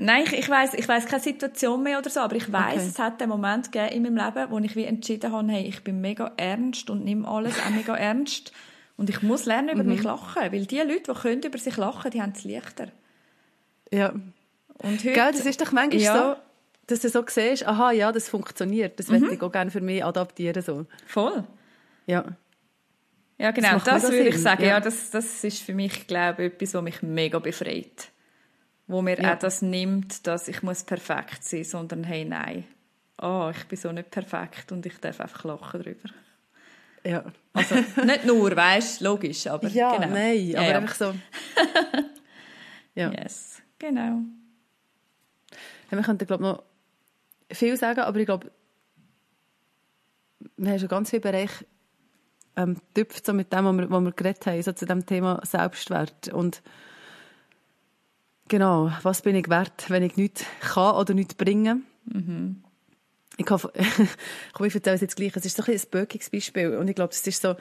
[0.00, 2.88] Nein, ich, ich weiß, ich weiß keine Situation mehr oder so, aber ich weiß, okay.
[2.88, 5.82] es hat einen Moment gegeben in meinem Leben, wo ich wie entschieden habe, hey, ich
[5.82, 8.52] bin mega ernst und nehme alles auch mega ernst
[8.96, 9.90] und ich muss lernen über mhm.
[9.90, 12.88] mich lachen, weil die Leute, die können über sich lachen, die haben es leichter.
[13.90, 14.10] Ja.
[14.10, 16.14] Und heute, Gell, das ist doch manchmal ja.
[16.14, 16.42] so,
[16.86, 19.30] dass du so siehst, aha, ja, das funktioniert, das mhm.
[19.32, 20.86] ich auch gerne für mich adaptieren so.
[21.06, 21.44] Voll.
[22.06, 22.24] Ja.
[23.38, 24.62] Ja, genau, das, das würde ich sagen.
[24.62, 24.68] Ja.
[24.68, 28.10] ja, das, das ist für mich, glaube ich, etwas, was mich mega befreit
[28.88, 29.34] wo mir ja.
[29.34, 32.64] auch das nimmt, dass ich muss perfekt sein, sondern hey, nein,
[33.20, 36.08] oh, ich bin so nicht perfekt und ich darf einfach lachen darüber.
[37.04, 37.24] Ja.
[37.52, 37.74] Also
[38.04, 40.08] nicht nur, weißt, logisch, aber ja, genau.
[40.08, 41.14] nein, aber ja, einfach so.
[42.94, 43.12] ja.
[43.12, 44.22] Yes, genau.
[45.90, 46.62] Ja, wir könnten glaube noch
[47.52, 48.50] viel sagen, aber ich glaube,
[50.56, 51.66] wir haben schon ganz viele Bereiche
[52.58, 55.40] ähm, tüpft so mit dem, was wir, was wir geredet haben, so zu dem Thema
[55.44, 56.62] Selbstwert und
[58.48, 61.82] Genau, was bin ich wert, wenn ich nichts kann oder nichts bringe?
[62.06, 62.62] Mhm.
[63.36, 63.60] Ich, komm,
[64.66, 65.36] ich erzähle es jetzt gleich.
[65.36, 67.56] Es ist so ein, ein böckiges Beispiel und ich glaube, es ist so,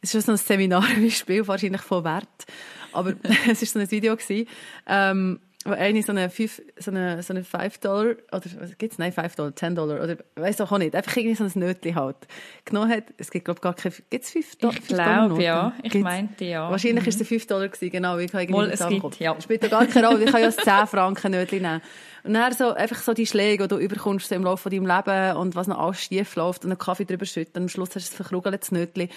[0.00, 2.46] es ist so ein Seminarbeispiel wahrscheinlich von Wert.
[2.92, 3.14] Aber
[3.48, 4.48] es war so ein Video gewesen,
[4.86, 8.96] ähm, wo eine so eine 5 so eine, so eine 5 Dollar, oder was gibt's?
[8.96, 12.16] Nein, 5 Dollar, 10 Dollar, oder weiss auch nicht, einfach irgendwie so ein Nötchen halt,
[12.64, 13.04] genommen hat.
[13.18, 14.74] Es gibt, glaube ich, gar keine, gibt's 5 Dollar?
[14.74, 15.72] Ich glaube, ja.
[15.82, 16.04] Ich gibt's?
[16.04, 16.70] meinte, ja.
[16.70, 17.08] Wahrscheinlich mhm.
[17.08, 18.16] ist es 5 Dollar gewesen, genau.
[18.16, 19.38] Ich habe irgendwie es gibt, ja.
[19.40, 21.82] Spielt gar keine Rolle, ich kann ja das 10 Franken Nötchen nehmen.
[22.24, 24.86] Und dann so, einfach so die Schläge, die du überkommst so im Laufe von deinem
[24.86, 27.96] Leben und was noch alles schief läuft und einen Kaffee drüber schütten am Schluss hast
[27.96, 29.08] du es verkrugelt, das Nötchen.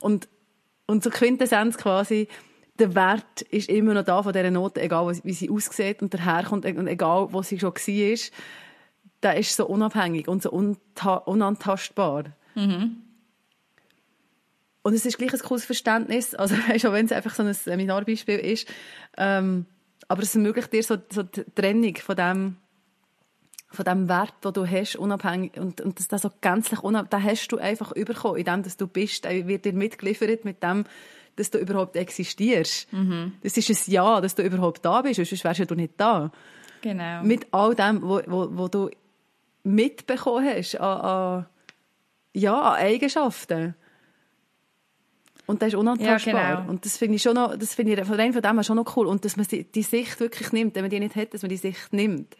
[0.00, 0.28] Und,
[0.86, 2.28] und so Quintessenz quasi,
[2.78, 6.66] der Wert ist immer noch da von dieser Note, egal wie sie aussieht und daherkommt
[6.66, 8.18] und egal wo sie schon war,
[9.22, 12.24] der ist so unabhängig und so unantastbar.
[12.54, 12.96] Mhm.
[14.82, 17.54] Und es ist gleich ein cooles Verständnis, also weißt, auch wenn es einfach so ein
[17.54, 18.68] Seminarbeispiel ist,
[19.16, 19.66] ähm,
[20.08, 22.56] aber es ermöglicht dir so, so die Trennung von dem,
[23.70, 27.30] von dem Wert, den du hast, unabhängig, und, und das, das so gänzlich unabhängig, den
[27.30, 30.84] hast du einfach bekommen, in dem, dass du bist, der wird dir mitgeliefert mit dem,
[31.36, 32.92] dass du überhaupt existierst.
[32.92, 33.32] Mhm.
[33.42, 36.30] Das ist ein Ja, dass du überhaupt da bist, sonst wärst du nicht da.
[36.82, 37.22] Genau.
[37.22, 38.90] Mit all dem, wo du
[39.62, 41.46] mitbekommen hast an, an,
[42.34, 43.74] ja, an Eigenschaften.
[45.46, 46.34] Und das ist unantastbar.
[46.34, 46.70] Ja, genau.
[46.70, 48.96] Und das finde ich schon noch, das finde ich von dem, von dem schon noch
[48.96, 49.06] cool.
[49.06, 51.50] Und dass man die, die Sicht wirklich nimmt, wenn man die nicht hat, dass man
[51.50, 52.36] die Sicht nimmt.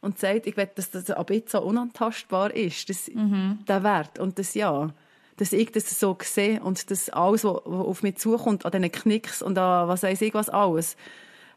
[0.00, 3.60] Und sagt, ich will, dass das ab jetzt so unantastbar ist, das, mhm.
[3.66, 4.92] der Wert und das Ja
[5.36, 9.42] dass ich das so sehe und dass alles, was auf mich zukommt, an diesen Knicks
[9.42, 10.96] und an was weiß ich was alles,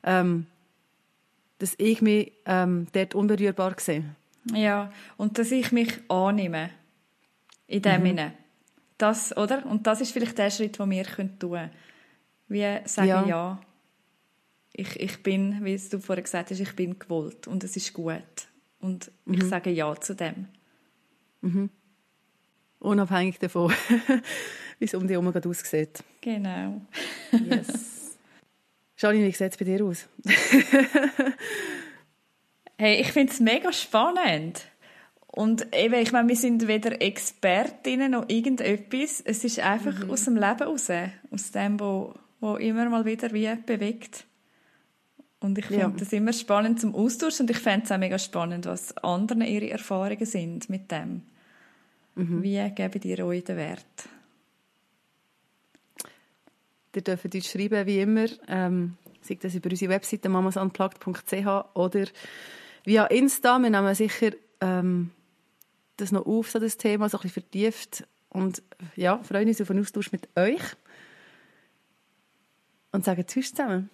[0.04, 0.48] ähm,
[1.60, 4.04] dass ich mich ähm, dort unberührbar sehe.
[4.54, 6.70] Ja, und dass ich mich annehme.
[7.68, 8.06] In dem mhm.
[8.06, 8.34] Sinne.
[8.98, 9.66] Das, oder?
[9.66, 11.72] Und das ist vielleicht der Schritt, den wir tun können.
[12.48, 13.60] Wie sagen, ja, ja
[14.78, 18.22] ich, ich bin, wie du vorher gesagt hast, ich bin gewollt und es ist gut.
[18.80, 19.34] Und mhm.
[19.34, 20.48] ich sage Ja zu dem.
[21.42, 21.70] Mhm.
[22.80, 23.74] Unabhängig davon,
[24.80, 26.04] wie es um dich herum aussieht.
[26.22, 26.82] Genau.
[27.32, 28.18] yes.
[28.98, 30.08] Janine, wie sieht es bei dir aus?
[32.78, 34.66] hey, ich finde es mega spannend.
[35.28, 39.22] Und eben, ich meine, wir sind weder Expertinnen noch irgendetwas.
[39.24, 40.10] Es ist einfach mhm.
[40.10, 40.90] aus dem Leben raus.
[41.30, 44.26] Aus dem, wo, wo immer mal wieder wie bewegt.
[45.40, 45.90] Und ich finde ja.
[45.90, 49.70] das immer spannend zum Austausch und ich fände es auch mega spannend, was andere ihre
[49.70, 51.22] Erfahrungen sind mit dem.
[52.18, 52.42] Mhm.
[52.42, 54.10] Wie geben die euch den Wert?
[56.96, 62.06] Ihr dürft uns schreiben, wie immer, ähm, sei das über unsere Webseite mamasunplugged.ch oder
[62.86, 63.60] via Insta.
[63.60, 65.12] Wir nehmen sicher ähm,
[65.98, 68.08] das noch auf, so das Thema, so ein bisschen vertieft.
[68.30, 68.64] Und
[68.96, 70.62] ja, freuen uns auf einen Austausch mit euch.
[72.92, 73.92] Und sagen Tschüss zusammen.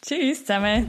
[0.00, 0.88] Tschüss zusammen.